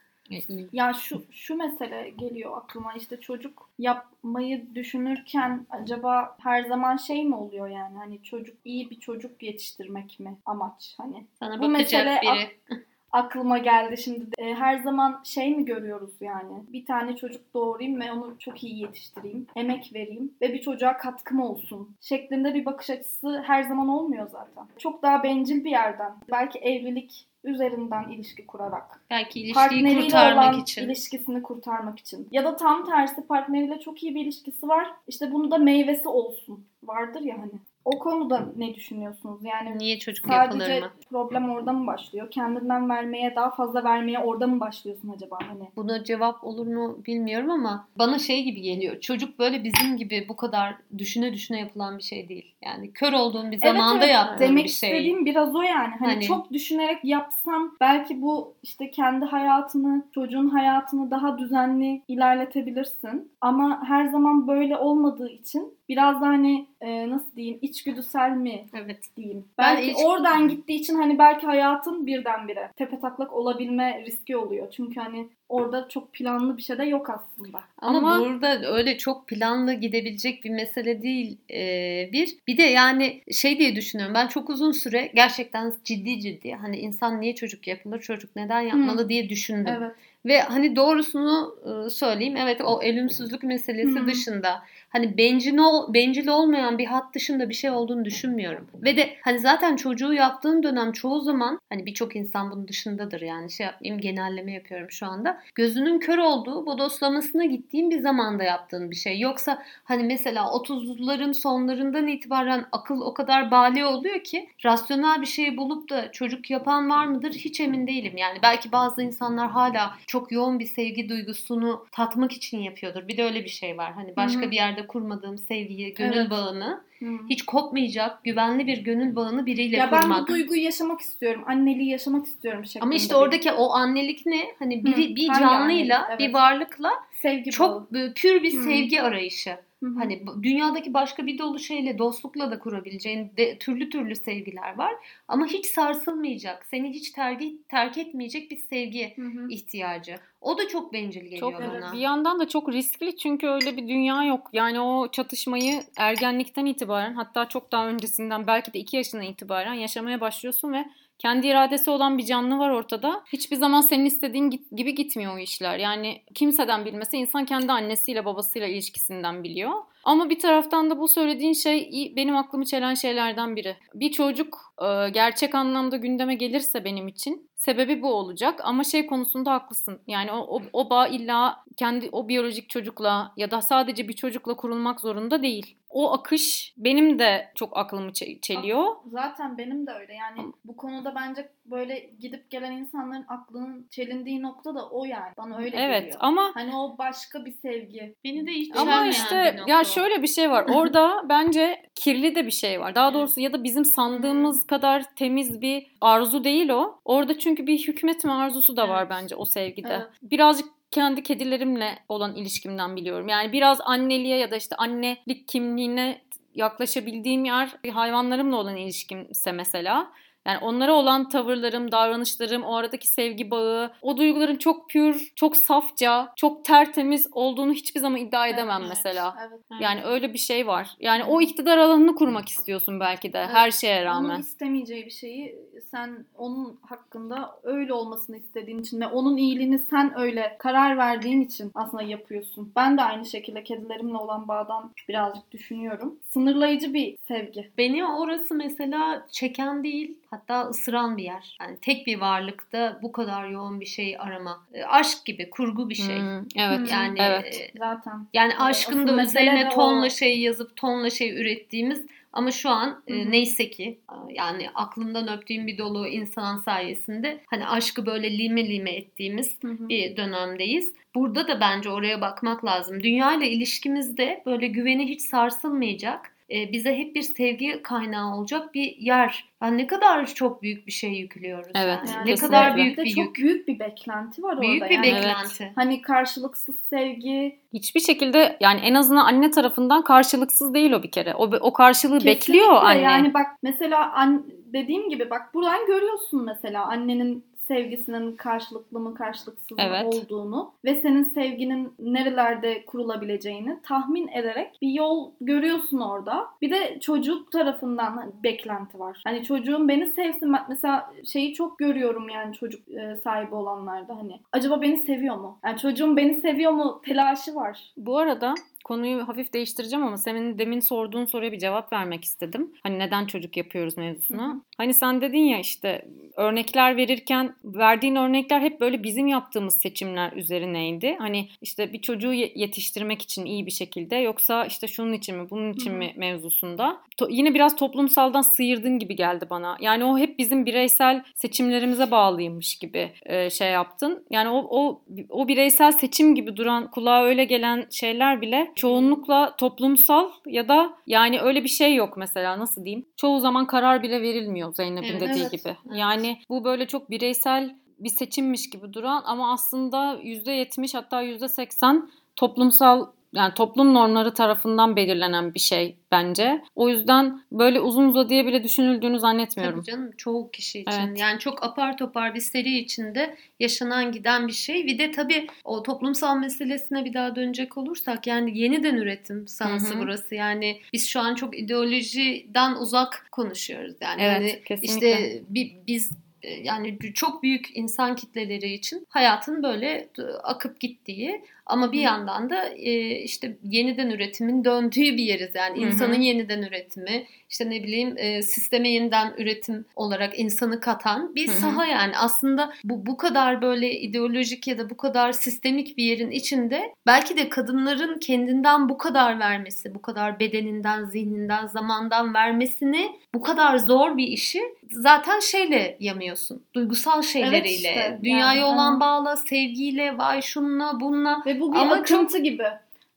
Ya 0.72 0.92
şu 0.94 1.22
şu 1.30 1.56
mesele 1.56 2.10
geliyor 2.18 2.56
aklıma. 2.56 2.94
İşte 2.94 3.20
çocuk 3.20 3.70
yapmayı 3.78 4.74
düşünürken 4.74 5.66
acaba 5.70 6.36
her 6.42 6.64
zaman 6.64 6.96
şey 6.96 7.24
mi 7.24 7.34
oluyor 7.36 7.68
yani? 7.68 7.98
Hani 7.98 8.22
çocuk 8.22 8.56
iyi 8.64 8.90
bir 8.90 9.00
çocuk 9.00 9.42
yetiştirmek 9.42 10.20
mi 10.20 10.36
amaç? 10.46 10.94
Hani 10.98 11.24
Sana 11.38 11.62
Bu 11.62 11.68
mesele 11.68 12.20
biri. 12.22 12.80
aklıma 13.12 13.58
geldi 13.58 13.96
şimdi 13.98 14.24
E, 14.38 14.54
her 14.54 14.78
zaman 14.78 15.20
şey 15.24 15.56
mi 15.56 15.64
görüyoruz 15.64 16.14
yani? 16.20 16.62
Bir 16.72 16.86
tane 16.86 17.16
çocuk 17.16 17.54
doğurayım 17.54 18.00
ve 18.00 18.12
onu 18.12 18.36
çok 18.38 18.64
iyi 18.64 18.80
yetiştireyim 18.80 19.46
emek 19.56 19.90
vereyim 19.94 20.32
ve 20.42 20.52
bir 20.52 20.60
çocuğa 20.62 20.96
katkım 20.96 21.40
olsun 21.40 21.96
şeklinde 22.00 22.54
bir 22.54 22.64
bakış 22.64 22.90
açısı 22.90 23.42
her 23.46 23.62
zaman 23.62 23.88
olmuyor 23.88 24.28
zaten. 24.30 24.64
Çok 24.78 25.02
daha 25.02 25.22
bencil 25.22 25.64
bir 25.64 25.70
yerden. 25.70 26.12
Belki 26.30 26.58
evlilik 26.58 27.26
üzerinden 27.44 28.08
ilişki 28.08 28.46
kurarak 28.46 29.00
Belki 29.10 29.40
ilişkiyi 29.40 30.02
kurtarmak 30.02 30.54
olan 30.54 30.62
için. 30.62 30.82
ilişkisini 30.82 31.42
kurtarmak 31.42 31.98
için. 31.98 32.28
Ya 32.30 32.44
da 32.44 32.56
tam 32.56 32.86
tersi 32.86 33.26
partneriyle 33.26 33.80
çok 33.80 34.02
iyi 34.02 34.14
bir 34.14 34.20
ilişkisi 34.20 34.68
var. 34.68 34.88
İşte 35.08 35.32
bunu 35.32 35.50
da 35.50 35.58
meyvesi 35.58 36.08
olsun. 36.08 36.66
Vardır 36.82 37.20
ya 37.20 37.38
hani. 37.38 37.60
O 37.84 37.98
konuda 37.98 38.46
ne 38.56 38.74
düşünüyorsunuz? 38.74 39.40
Yani 39.44 39.78
Niye 39.78 39.98
çocuk 39.98 40.28
yapılır 40.30 40.60
sadece 40.60 40.80
mı? 40.80 40.90
problem 41.10 41.50
orada 41.50 41.72
mı 41.72 41.86
başlıyor? 41.86 42.30
Kendinden 42.30 42.88
vermeye, 42.90 43.34
daha 43.36 43.50
fazla 43.50 43.84
vermeye 43.84 44.18
orada 44.18 44.46
mı 44.46 44.60
başlıyorsun 44.60 45.12
acaba 45.16 45.38
hani? 45.48 45.68
Buna 45.76 46.04
cevap 46.04 46.44
olur 46.44 46.66
mu 46.66 46.98
bilmiyorum 47.06 47.50
ama 47.50 47.88
bana 47.98 48.18
şey 48.18 48.42
gibi 48.44 48.60
geliyor. 48.60 49.00
Çocuk 49.00 49.38
böyle 49.38 49.64
bizim 49.64 49.96
gibi 49.96 50.26
bu 50.28 50.36
kadar 50.36 50.74
düşüne 50.98 51.32
düşüne 51.32 51.60
yapılan 51.60 51.98
bir 51.98 52.02
şey 52.02 52.28
değil. 52.28 52.54
Yani 52.64 52.92
kör 52.92 53.12
olduğun 53.12 53.52
bir 53.52 53.60
zamanda 53.60 54.06
yaptığın 54.06 54.38
Demek 54.48 54.64
bir 54.64 54.70
şey. 54.70 54.90
istediğim 54.90 55.26
biraz 55.26 55.56
o 55.56 55.62
yani. 55.62 55.94
Hani, 55.98 56.12
Hani- 56.12 56.24
çok 56.24 56.52
düşünerek 56.52 56.98
yapsam 57.04 57.74
belki 57.80 58.22
bu 58.22 58.54
işte 58.62 58.90
kendi 58.90 59.24
hayatını, 59.24 60.02
çocuğun 60.14 60.48
hayatını 60.48 61.10
daha 61.10 61.38
düzenli 61.38 62.02
ilerletebilirsin. 62.08 63.32
Ama 63.40 63.82
her 63.88 64.06
zaman 64.06 64.48
böyle 64.48 64.76
olmadığı 64.76 65.28
için 65.28 65.74
biraz 65.88 66.20
da 66.20 66.26
hani 66.26 66.66
e, 66.80 67.10
nasıl 67.10 67.36
diyeyim 67.36 67.58
içgüdüsel 67.62 68.30
mi 68.30 68.64
Evet. 68.74 69.16
diyeyim. 69.16 69.44
Ben 69.58 69.76
Belki 69.76 69.90
iç- 69.90 69.96
oradan 70.04 70.48
gittiği 70.48 70.80
için 70.80 70.94
hani 70.94 71.18
belki 71.18 71.46
hayatın 71.46 72.06
birdenbire 72.06 72.70
tepetaklak 72.76 73.32
olabilme 73.32 74.04
riski 74.06 74.36
oluyor. 74.36 74.70
Çünkü 74.70 75.00
hani 75.00 75.28
orada 75.48 75.88
çok 75.88 76.12
planlı 76.12 76.56
bir 76.56 76.62
şey 76.62 76.78
de 76.78 76.84
yok 76.84 77.10
aslında. 77.10 77.60
Ama, 77.78 77.98
Ama- 77.98 78.20
burada 78.20 78.72
öyle 78.76 78.98
çok 78.98 79.28
planlı 79.28 79.74
gidebilecek 79.74 80.44
bir 80.44 80.50
mesele 80.50 81.02
değil 81.02 81.38
ee, 81.50 82.08
bir. 82.12 82.36
Bir 82.46 82.56
de 82.56 82.62
yani 82.62 83.22
şey 83.32 83.58
diye 83.58 83.76
düşünüyorum 83.76 84.14
ben 84.14 84.26
çok 84.26 84.50
uzun 84.50 84.72
süre 84.72 85.10
gerçekten 85.14 85.72
ciddi 85.84 86.20
ciddi 86.20 86.52
hani 86.52 86.76
insan 86.78 87.20
niye 87.20 87.34
çocuk 87.34 87.66
yapılır 87.66 88.00
çocuk 88.00 88.36
neden 88.36 88.60
yapmalı 88.60 89.08
diye 89.08 89.28
düşündüm. 89.28 89.74
Evet. 89.78 89.92
Ve 90.26 90.40
hani 90.40 90.76
doğrusunu 90.76 91.56
söyleyeyim 91.90 92.36
evet 92.36 92.60
o 92.60 92.82
ölümsüzlük 92.82 93.42
meselesi 93.42 93.98
hı. 94.00 94.06
dışında 94.06 94.62
hani 94.94 95.18
bencil, 95.18 95.58
ol, 95.58 95.94
bencil 95.94 96.28
olmayan 96.28 96.78
bir 96.78 96.86
hat 96.86 97.14
dışında 97.14 97.48
bir 97.48 97.54
şey 97.54 97.70
olduğunu 97.70 98.04
düşünmüyorum. 98.04 98.66
Ve 98.74 98.96
de 98.96 99.16
hani 99.22 99.38
zaten 99.38 99.76
çocuğu 99.76 100.12
yaptığın 100.12 100.62
dönem 100.62 100.92
çoğu 100.92 101.20
zaman 101.20 101.58
hani 101.68 101.86
birçok 101.86 102.16
insan 102.16 102.50
bunun 102.50 102.68
dışındadır 102.68 103.20
yani 103.20 103.50
şey 103.50 103.66
yapmayayım 103.66 104.00
genelleme 104.00 104.52
yapıyorum 104.52 104.90
şu 104.90 105.06
anda. 105.06 105.40
Gözünün 105.54 105.98
kör 105.98 106.18
olduğu 106.18 106.66
bodoslamasına 106.66 107.44
gittiğin 107.44 107.90
bir 107.90 107.98
zamanda 107.98 108.44
yaptığın 108.44 108.90
bir 108.90 108.96
şey. 108.96 109.20
Yoksa 109.20 109.62
hani 109.84 110.02
mesela 110.04 110.44
30'ların 110.44 111.34
sonlarından 111.34 112.06
itibaren 112.06 112.66
akıl 112.72 113.00
o 113.00 113.14
kadar 113.14 113.50
bali 113.50 113.84
oluyor 113.84 114.24
ki 114.24 114.48
rasyonel 114.64 115.20
bir 115.20 115.26
şey 115.26 115.56
bulup 115.56 115.90
da 115.90 116.12
çocuk 116.12 116.50
yapan 116.50 116.90
var 116.90 117.06
mıdır 117.06 117.32
hiç 117.32 117.60
emin 117.60 117.86
değilim. 117.86 118.16
Yani 118.16 118.38
belki 118.42 118.72
bazı 118.72 119.02
insanlar 119.02 119.50
hala 119.50 119.94
çok 120.06 120.32
yoğun 120.32 120.58
bir 120.58 120.66
sevgi 120.66 121.08
duygusunu 121.08 121.86
tatmak 121.92 122.32
için 122.32 122.58
yapıyordur. 122.58 123.08
Bir 123.08 123.16
de 123.16 123.24
öyle 123.24 123.44
bir 123.44 123.48
şey 123.48 123.78
var. 123.78 123.92
Hani 123.92 124.16
başka 124.16 124.42
Hı 124.42 124.46
hı. 124.46 124.50
bir 124.50 124.56
yerde 124.56 124.83
kurmadığım 124.86 125.38
sevgiyi, 125.38 125.94
gönül 125.94 126.16
Evet. 126.16 126.30
bağını, 126.30 126.80
Hı. 126.98 127.06
hiç 127.30 127.42
kopmayacak 127.44 128.24
güvenli 128.24 128.66
bir 128.66 128.78
gönül 128.78 129.16
bağını 129.16 129.46
biriyle 129.46 129.76
Ya 129.76 129.92
ben 129.92 130.00
kurmak. 130.00 130.22
bu 130.22 130.26
duyguyu 130.26 130.62
yaşamak 130.62 131.00
istiyorum. 131.00 131.42
Anneliği 131.46 131.90
yaşamak 131.90 132.26
istiyorum 132.26 132.64
şeklinde. 132.64 132.84
Ama 132.84 132.94
işte 132.94 133.14
bir 133.14 133.18
oradaki 133.18 133.52
o 133.52 133.70
annelik 133.72 134.26
ne? 134.26 134.44
Hani 134.58 134.84
biri, 134.84 135.10
Hı, 135.10 135.16
bir 135.16 135.26
canlıyla, 135.26 136.16
bir 136.18 136.24
Evet. 136.24 136.34
varlıkla 136.34 136.90
sevgi 137.22 137.44
bağı. 137.46 137.52
çok 137.52 137.96
e, 137.96 138.12
pür 138.14 138.42
bir 138.42 138.52
Hı. 138.52 138.62
sevgi 138.62 139.02
arayışı. 139.02 139.56
Hı 139.84 139.88
hı. 139.88 139.94
Hani 139.94 140.22
dünyadaki 140.42 140.94
başka 140.94 141.26
bir 141.26 141.38
dolu 141.38 141.58
şeyle 141.58 141.98
dostlukla 141.98 142.50
da 142.50 142.58
kurabileceğin 142.58 143.32
de, 143.36 143.58
türlü 143.58 143.90
türlü 143.90 144.16
sevgiler 144.16 144.78
var. 144.78 144.94
Ama 145.28 145.46
hiç 145.46 145.66
sarsılmayacak, 145.66 146.66
seni 146.66 146.90
hiç 146.90 147.10
terk, 147.10 147.42
terk 147.68 147.98
etmeyecek 147.98 148.50
bir 148.50 148.56
sevgi 148.56 149.12
Hı 149.16 149.22
hı. 149.22 149.48
ihtiyacı. 149.48 150.16
O 150.40 150.58
da 150.58 150.68
çok 150.68 150.92
bencil 150.92 151.20
geliyor 151.20 151.40
Çok 151.40 151.60
bana. 151.60 151.92
bir 151.92 151.98
yandan 151.98 152.40
da 152.40 152.48
çok 152.48 152.72
riskli 152.72 153.16
çünkü 153.16 153.46
öyle 153.46 153.76
bir 153.76 153.88
dünya 153.88 154.24
yok. 154.24 154.50
Yani 154.52 154.80
o 154.80 155.08
çatışmayı 155.10 155.82
ergenlikten 155.96 156.66
itibaren 156.66 157.14
hatta 157.14 157.48
çok 157.48 157.72
daha 157.72 157.88
öncesinden 157.88 158.46
belki 158.46 158.72
de 158.72 158.78
2 158.78 158.96
yaşından 158.96 159.24
itibaren 159.24 159.74
yaşamaya 159.74 160.20
başlıyorsun 160.20 160.72
ve 160.72 160.84
kendi 161.18 161.46
iradesi 161.46 161.90
olan 161.90 162.18
bir 162.18 162.24
canlı 162.24 162.58
var 162.58 162.70
ortada. 162.70 163.22
Hiçbir 163.32 163.56
zaman 163.56 163.80
senin 163.80 164.04
istediğin 164.04 164.50
gibi 164.76 164.94
gitmiyor 164.94 165.34
o 165.34 165.38
işler. 165.38 165.78
Yani 165.78 166.22
kimseden 166.34 166.84
bilmese 166.84 167.18
insan 167.18 167.44
kendi 167.44 167.72
annesiyle 167.72 168.24
babasıyla 168.24 168.68
ilişkisinden 168.68 169.44
biliyor. 169.44 169.72
Ama 170.04 170.30
bir 170.30 170.38
taraftan 170.38 170.90
da 170.90 170.98
bu 170.98 171.08
söylediğin 171.08 171.52
şey 171.52 172.12
benim 172.16 172.36
aklımı 172.36 172.64
çelen 172.64 172.94
şeylerden 172.94 173.56
biri. 173.56 173.76
Bir 173.94 174.12
çocuk 174.12 174.73
gerçek 175.12 175.54
anlamda 175.54 175.96
gündeme 175.96 176.34
gelirse 176.34 176.84
benim 176.84 177.08
için 177.08 177.50
sebebi 177.56 178.02
bu 178.02 178.12
olacak 178.14 178.60
ama 178.64 178.84
şey 178.84 179.06
konusunda 179.06 179.52
haklısın. 179.52 180.00
Yani 180.06 180.32
o, 180.32 180.36
o, 180.56 180.62
o 180.72 180.90
bağ 180.90 181.06
illa 181.08 181.64
kendi 181.76 182.08
o 182.12 182.28
biyolojik 182.28 182.70
çocukla 182.70 183.32
ya 183.36 183.50
da 183.50 183.60
sadece 183.62 184.08
bir 184.08 184.12
çocukla 184.16 184.56
kurulmak 184.56 185.00
zorunda 185.00 185.42
değil. 185.42 185.76
O 185.88 186.12
akış 186.12 186.74
benim 186.76 187.18
de 187.18 187.52
çok 187.54 187.76
aklımı 187.76 188.10
çe- 188.10 188.40
çeliyor. 188.40 188.84
Zaten 189.06 189.58
benim 189.58 189.86
de 189.86 189.90
öyle. 189.90 190.14
Yani 190.14 190.52
bu 190.64 190.76
konuda 190.76 191.14
bence 191.14 191.48
böyle 191.66 192.10
gidip 192.20 192.50
gelen 192.50 192.72
insanların 192.72 193.24
aklının 193.28 193.86
çelindiği 193.90 194.42
nokta 194.42 194.74
da 194.74 194.88
o 194.90 195.04
yani. 195.04 195.32
Bana 195.38 195.58
öyle 195.58 195.76
Evet 195.76 196.00
geliyor. 196.02 196.18
ama 196.20 196.50
Hani 196.54 196.76
o 196.76 196.98
başka 196.98 197.44
bir 197.44 197.52
sevgi. 197.52 198.14
Beni 198.24 198.46
de 198.46 198.50
hiç 198.50 198.76
ama 198.76 199.06
işte 199.06 199.56
bir 199.66 199.70
ya 199.70 199.84
şöyle 199.84 200.22
bir 200.22 200.26
şey 200.28 200.50
var. 200.50 200.66
Orada 200.74 201.24
bence 201.28 201.82
kirli 201.94 202.34
de 202.34 202.46
bir 202.46 202.50
şey 202.50 202.80
var. 202.80 202.94
Daha 202.94 203.14
doğrusu 203.14 203.40
ya 203.40 203.52
da 203.52 203.64
bizim 203.64 203.84
sandığımız 203.84 204.63
kadar 204.66 205.14
temiz 205.14 205.60
bir 205.60 205.86
arzu 206.00 206.44
değil 206.44 206.68
o. 206.68 207.00
Orada 207.04 207.38
çünkü 207.38 207.66
bir 207.66 207.78
hükmetme 207.78 208.32
arzusu 208.32 208.76
da 208.76 208.88
var 208.88 209.00
Evet. 209.00 209.10
bence 209.10 209.36
o 209.36 209.44
sevgide. 209.44 209.88
Evet. 209.88 210.08
Birazcık 210.22 210.68
kendi 210.90 211.22
kedilerimle 211.22 211.98
olan 212.08 212.36
ilişkimden 212.36 212.96
biliyorum. 212.96 213.28
Yani 213.28 213.52
biraz 213.52 213.78
anneliğe 213.84 214.36
ya 214.36 214.50
da 214.50 214.56
işte 214.56 214.76
annelik 214.76 215.48
kimliğine 215.48 216.20
yaklaşabildiğim 216.54 217.44
yer 217.44 217.70
hayvanlarımla 217.92 218.56
olan 218.56 218.76
ilişkimse 218.76 219.52
mesela. 219.52 220.12
Yani 220.46 220.58
onlara 220.58 220.92
olan 220.92 221.28
tavırlarım, 221.28 221.92
davranışlarım, 221.92 222.62
o 222.62 222.74
aradaki 222.76 223.08
sevgi 223.08 223.50
bağı, 223.50 223.90
o 224.02 224.16
duyguların 224.16 224.56
çok 224.56 224.90
pür, 224.90 225.32
çok 225.36 225.56
safça, 225.56 226.32
çok 226.36 226.64
tertemiz 226.64 227.26
olduğunu 227.32 227.72
hiçbir 227.72 228.00
zaman 228.00 228.18
iddia 228.18 228.48
edemem 228.48 228.80
Evet, 228.80 228.88
mesela. 228.88 229.36
Evet. 229.48 229.60
Yani 229.80 230.02
öyle 230.04 230.32
bir 230.32 230.38
şey 230.38 230.66
var. 230.66 230.90
Yani 231.00 231.24
o 231.24 231.40
iktidar 231.40 231.78
alanını 231.78 232.14
kurmak 232.14 232.48
istiyorsun 232.48 233.00
belki 233.00 233.32
de 233.32 233.46
her 233.46 233.70
şeye 233.70 234.00
Onun 234.00 234.04
rağmen. 234.04 234.40
istemeyeceği 234.40 235.04
bir 235.06 235.10
şeyi 235.10 235.56
sen 235.90 236.26
onun 236.36 236.78
hakkında 236.82 237.50
öyle 237.62 237.92
olmasını 237.92 238.36
istediğin 238.36 238.78
için 238.78 239.00
ve 239.00 239.06
onun 239.06 239.36
iyiliğini 239.36 239.78
sen 239.78 240.18
öyle 240.18 240.56
karar 240.58 240.98
verdiğin 240.98 241.40
için 241.40 241.70
aslında 241.74 242.02
yapıyorsun. 242.02 242.72
Ben 242.76 242.98
de 242.98 243.02
aynı 243.02 243.26
şekilde 243.26 243.64
kedilerimle 243.64 244.16
olan 244.16 244.48
bağdan 244.48 244.92
birazcık 245.08 245.52
düşünüyorum. 245.52 246.18
Sınırlayıcı 246.28 246.94
bir 246.94 247.16
sevgi. 247.28 247.70
Beni 247.78 248.06
orası 248.06 248.54
mesela 248.54 249.26
çeken 249.32 249.84
değil 249.84 250.18
hatta 250.34 250.68
ısıran 250.68 251.16
bir 251.16 251.22
yer. 251.24 251.56
Yani 251.60 251.76
tek 251.82 252.06
bir 252.06 252.20
varlıkta 252.20 252.98
bu 253.02 253.12
kadar 253.12 253.48
yoğun 253.48 253.80
bir 253.80 253.86
şey 253.86 254.16
arama. 254.18 254.66
E, 254.74 254.84
Aşk 254.84 255.24
gibi 255.24 255.50
kurgu 255.50 255.90
bir 255.90 255.94
şey. 255.94 256.18
Hmm, 256.18 256.42
evet. 256.56 256.92
Yani 256.92 257.18
Evet. 257.20 257.70
e, 257.74 257.78
Zaten. 257.78 258.26
yani 258.34 258.52
Evet, 258.52 258.60
aşkın 258.60 259.06
da 259.06 259.22
üzerine 259.22 259.60
de 259.64 259.68
o. 259.68 259.74
tonla 259.74 260.10
şey 260.10 260.40
yazıp 260.40 260.76
tonla 260.76 261.10
şey 261.10 261.40
ürettiğimiz 261.40 262.06
ama 262.32 262.50
şu 262.50 262.70
an 262.70 263.02
e, 263.08 263.12
Hı 263.14 263.30
neyse 263.30 263.70
ki 263.70 263.98
yani 264.30 264.70
aklımdan 264.74 265.28
öptüğüm 265.38 265.66
bir 265.66 265.78
dolu 265.78 266.06
insan 266.08 266.56
sayesinde 266.56 267.40
hani 267.46 267.66
aşkı 267.66 268.06
böyle 268.06 268.38
lime 268.38 268.68
lime 268.68 268.90
ettiğimiz 268.90 269.56
Hı 269.62 269.68
hı. 269.68 269.88
bir 269.88 270.16
dönemdeyiz. 270.16 270.92
Burada 271.14 271.48
da 271.48 271.60
bence 271.60 271.90
oraya 271.90 272.20
bakmak 272.20 272.64
lazım. 272.64 273.02
Dünya 273.02 273.34
ile 273.34 273.48
ilişkimizde 273.50 274.42
böyle 274.46 274.66
güveni 274.66 275.08
hiç 275.08 275.20
sarsılmayacak. 275.22 276.33
E, 276.50 276.72
Bize 276.72 276.96
hep 276.98 277.14
bir 277.14 277.22
sevgi 277.22 277.82
kaynağı 277.82 278.36
olacak 278.36 278.74
bir 278.74 278.96
yer. 278.96 279.44
Yani 279.62 279.78
ne 279.78 279.86
kadar 279.86 280.26
çok 280.26 280.62
büyük 280.62 280.86
bir 280.86 280.92
şey 280.92 281.10
yüklüyoruz. 281.10 281.72
Evet, 281.74 281.98
yani. 282.06 282.10
Yani 282.16 282.30
Ne 282.30 282.34
kadar 282.34 282.76
büyük 282.76 282.98
bir 282.98 283.14
çok 283.14 283.26
yük. 283.26 283.36
büyük 283.36 283.68
bir 283.68 283.78
beklenti 283.78 284.42
var 284.42 284.60
Büyük 284.60 284.82
orada 284.82 284.90
bir 284.90 284.94
yani. 284.94 285.16
beklenti. 285.16 285.72
Hani 285.74 286.02
karşılıksız 286.02 286.76
sevgi. 286.90 287.58
Hiçbir 287.72 288.00
şekilde 288.00 288.56
yani 288.60 288.80
en 288.80 288.94
azından 288.94 289.24
anne 289.24 289.50
tarafından 289.50 290.04
karşılıksız 290.04 290.74
değil 290.74 290.92
o 290.92 291.02
bir 291.02 291.10
kere. 291.10 291.34
O, 291.34 291.50
o 291.60 291.72
karşılığı 291.72 292.24
bekliyor 292.24 292.64
Kesinlikle. 292.64 292.88
anne. 292.88 293.00
Yani 293.00 293.34
bak 293.34 293.46
mesela 293.62 294.12
an, 294.12 294.46
dediğim 294.72 295.08
gibi 295.10 295.30
bak 295.30 295.54
buradan 295.54 295.86
görüyorsun 295.86 296.44
mesela 296.44 296.84
annenin 296.84 297.44
sevgisinin 297.68 298.36
karşılıklı 298.36 299.00
mı 299.00 299.14
karşılıksız 299.14 299.70
mı 299.70 299.76
Evet. 299.78 300.14
olduğunu 300.14 300.72
ve 300.84 300.94
senin 300.94 301.24
sevginin 301.24 301.92
nerelerde 301.98 302.84
kurulabileceğini 302.84 303.78
tahmin 303.82 304.28
ederek 304.28 304.78
bir 304.82 304.88
yol 304.88 305.30
görüyorsun 305.40 305.98
orada. 306.00 306.46
Bir 306.62 306.70
de 306.70 307.00
çocuk 307.00 307.52
tarafından 307.52 308.32
beklenti 308.42 308.98
var. 308.98 309.20
Hani 309.24 309.44
çocuğum 309.44 309.88
beni 309.88 310.06
sevsin. 310.06 310.52
Ben 310.52 310.62
mesela 310.68 311.12
şeyi 311.24 311.54
çok 311.54 311.78
görüyorum 311.78 312.28
yani 312.28 312.54
çocuk 312.54 312.88
e, 312.88 313.16
sahibi 313.16 313.54
olanlarda 313.54 314.16
hani 314.16 314.40
acaba 314.52 314.82
beni 314.82 314.96
seviyor 314.96 315.36
mu? 315.36 315.58
Yani 315.64 315.78
çocuğum 315.78 316.16
beni 316.16 316.40
seviyor 316.40 316.72
mu 316.72 317.00
telaşı 317.04 317.54
var. 317.54 317.92
Bu 317.96 318.18
arada 318.18 318.54
konuyu 318.84 319.28
hafif 319.28 319.52
değiştireceğim 319.52 320.06
ama 320.06 320.16
senin 320.16 320.58
demin 320.58 320.80
sorduğun 320.80 321.24
soruya 321.24 321.52
bir 321.52 321.58
cevap 321.58 321.92
vermek 321.92 322.24
istedim. 322.24 322.72
Hani 322.82 322.98
neden 322.98 323.26
çocuk 323.26 323.56
yapıyoruz 323.56 323.96
mevzusuna. 323.96 324.46
Hı 324.48 324.52
hı. 324.52 324.60
Hani 324.76 324.94
sen 324.94 325.20
dedin 325.20 325.38
ya 325.38 325.58
işte 325.58 326.04
örnekler 326.36 326.96
verirken 326.96 327.54
verdiğin 327.64 328.16
örnekler 328.16 328.60
hep 328.60 328.80
böyle 328.80 329.02
bizim 329.02 329.26
yaptığımız 329.26 329.74
seçimler 329.80 330.32
üzerineydi. 330.32 331.16
Hani 331.18 331.48
işte 331.62 331.92
bir 331.92 332.00
çocuğu 332.00 332.32
ye- 332.32 332.52
yetiştirmek 332.54 333.22
için 333.22 333.44
iyi 333.44 333.66
bir 333.66 333.70
şekilde 333.70 334.16
yoksa 334.16 334.64
işte 334.64 334.88
şunun 334.88 335.12
için 335.12 335.36
mi 335.36 335.50
bunun 335.50 335.72
için 335.72 335.90
Hı 335.90 335.94
hı. 335.94 335.98
mi 335.98 336.12
mevzusunda. 336.16 336.96
To- 337.20 337.28
yine 337.30 337.54
biraz 337.54 337.76
toplumsaldan 337.76 338.42
sıyırdın 338.42 338.98
gibi 338.98 339.16
geldi 339.16 339.46
bana. 339.50 339.76
Yani 339.80 340.04
o 340.04 340.18
hep 340.18 340.38
bizim 340.38 340.66
bireysel 340.66 341.24
seçimlerimize 341.34 342.10
bağlıymış 342.10 342.76
gibi 342.76 343.12
e, 343.26 343.50
şey 343.50 343.70
yaptın. 343.70 344.24
Yani 344.30 344.48
o, 344.48 344.66
o 344.70 345.02
o 345.28 345.48
bireysel 345.48 345.92
seçim 345.92 346.34
gibi 346.34 346.56
duran 346.56 346.90
kulağa 346.90 347.24
öyle 347.24 347.44
gelen 347.44 347.86
şeyler 347.90 348.40
bile 348.40 348.72
çoğunlukla 348.76 349.56
toplumsal 349.56 350.30
ya 350.46 350.68
da 350.68 350.94
yani 351.06 351.40
öyle 351.40 351.64
bir 351.64 351.68
şey 351.68 351.94
yok 351.94 352.16
mesela 352.16 352.58
nasıl 352.58 352.84
diyeyim? 352.84 353.06
Çoğu 353.16 353.40
zaman 353.40 353.66
karar 353.66 354.02
bile 354.02 354.22
verilmiyor 354.22 354.74
Zeynep'in 354.74 355.08
Evet. 355.08 355.20
dediği 355.20 355.40
Evet, 355.42 355.52
gibi. 355.52 355.62
evet. 355.64 355.98
Yani 355.98 356.38
bu 356.48 356.64
böyle 356.64 356.86
çok 356.86 357.10
bireysel 357.10 357.76
bir 357.98 358.08
seçimmiş 358.08 358.70
gibi 358.70 358.92
duran 358.92 359.22
ama 359.26 359.52
aslında 359.52 360.14
%70 360.22 360.94
hatta 360.96 361.22
%80 361.22 362.02
toplumsal 362.36 363.06
yani 363.34 363.54
toplum 363.54 363.94
normları 363.94 364.34
tarafından 364.34 364.96
belirlenen 364.96 365.54
bir 365.54 365.60
şey 365.60 365.96
bence. 366.12 366.62
O 366.74 366.88
yüzden 366.88 367.40
böyle 367.52 367.80
uzun 367.80 368.08
uzadıya 368.08 368.46
bile 368.46 368.64
düşünüldüğünü 368.64 369.20
zannetmiyorum. 369.20 369.78
Tabii 369.80 369.90
canım 369.90 370.10
çoğu 370.16 370.50
kişi 370.50 370.80
için. 370.80 371.00
Evet. 371.08 371.18
Yani 371.20 371.38
çok 371.38 371.62
apar 371.64 371.96
topar 371.96 372.34
bir 372.34 372.40
seri 372.40 372.78
içinde 372.78 373.36
yaşanan 373.60 374.12
giden 374.12 374.48
bir 374.48 374.52
şey. 374.52 374.86
Bir 374.86 374.98
de 374.98 375.10
tabii 375.10 375.46
o 375.64 375.82
toplumsal 375.82 376.36
meselesine 376.36 377.04
bir 377.04 377.14
daha 377.14 377.36
dönecek 377.36 377.78
olursak 377.78 378.26
yani 378.26 378.58
yeniden 378.58 378.94
üretim 378.96 379.48
sahası 379.48 379.94
Hı 379.94 379.98
hı. 379.98 380.02
burası. 380.02 380.34
Yani 380.34 380.80
biz 380.92 381.08
şu 381.08 381.20
an 381.20 381.34
çok 381.34 381.58
ideolojiden 381.58 382.74
uzak 382.74 383.26
konuşuyoruz. 383.32 383.94
Yani 384.00 384.22
Evet, 384.22 384.36
hani 384.36 384.62
kesinlikle. 384.64 385.10
işte 385.12 385.42
bi- 385.48 385.76
biz 385.86 386.10
e, 386.42 386.54
yani 386.54 386.98
çok 387.14 387.42
büyük 387.42 387.76
insan 387.76 388.16
kitleleri 388.16 388.72
için 388.72 389.06
hayatın 389.08 389.62
böyle 389.62 390.08
akıp 390.42 390.80
gittiği 390.80 391.44
ama 391.66 391.92
bir 391.92 391.98
Hı. 391.98 392.02
yandan 392.02 392.50
da 392.50 392.68
e, 392.68 393.10
işte 393.10 393.56
yeniden 393.62 394.10
üretimin 394.10 394.64
döndüğü 394.64 395.16
bir 395.16 395.22
yeriz. 395.22 395.54
Yani 395.54 395.78
insanın 395.78 396.20
yeniden 396.20 396.62
üretimi, 396.62 397.26
işte 397.54 397.70
ne 397.70 397.84
bileyim 397.84 398.14
e, 398.18 398.42
sisteme 398.42 398.88
yeniden 398.88 399.34
üretim 399.38 399.84
olarak 399.96 400.38
insanı 400.38 400.80
katan 400.80 401.34
bir 401.34 401.48
saha 401.48 401.86
yani. 401.86 402.12
Aslında 402.18 402.72
bu 402.84 403.06
bu 403.06 403.16
kadar 403.16 403.62
böyle 403.62 404.00
ideolojik 404.00 404.66
ya 404.66 404.78
da 404.78 404.90
bu 404.90 404.96
kadar 404.96 405.32
sistemik 405.32 405.96
bir 405.96 406.04
yerin 406.04 406.30
içinde 406.30 406.94
belki 407.06 407.36
de 407.36 407.48
kadınların 407.48 408.18
kendinden 408.18 408.88
bu 408.88 408.98
kadar 408.98 409.38
vermesi, 409.38 409.94
bu 409.94 410.02
kadar 410.02 410.40
bedeninden, 410.40 411.04
zihninden, 411.04 411.66
zamandan 411.66 412.34
vermesini 412.34 413.12
bu 413.34 413.42
kadar 413.42 413.78
zor 413.78 414.16
bir 414.16 414.26
işi 414.26 414.62
zaten 414.90 415.40
şeyle 415.40 415.96
yamıyorsun. 416.00 416.62
Duygusal 416.74 417.22
şeyleriyle, 417.22 417.88
işte, 417.88 418.18
dünyaya 418.24 418.54
yani, 418.54 418.64
olan 418.64 418.86
aynen. 418.86 419.00
bağla, 419.00 419.36
sevgiyle, 419.36 420.18
vay 420.18 420.42
şunla, 420.42 421.00
bununla 421.00 421.42
Ve 421.46 421.60
bu 421.60 421.72
bir 421.72 421.78
Ama 421.78 421.94
akıntı 421.94 422.38
gibi. 422.38 422.64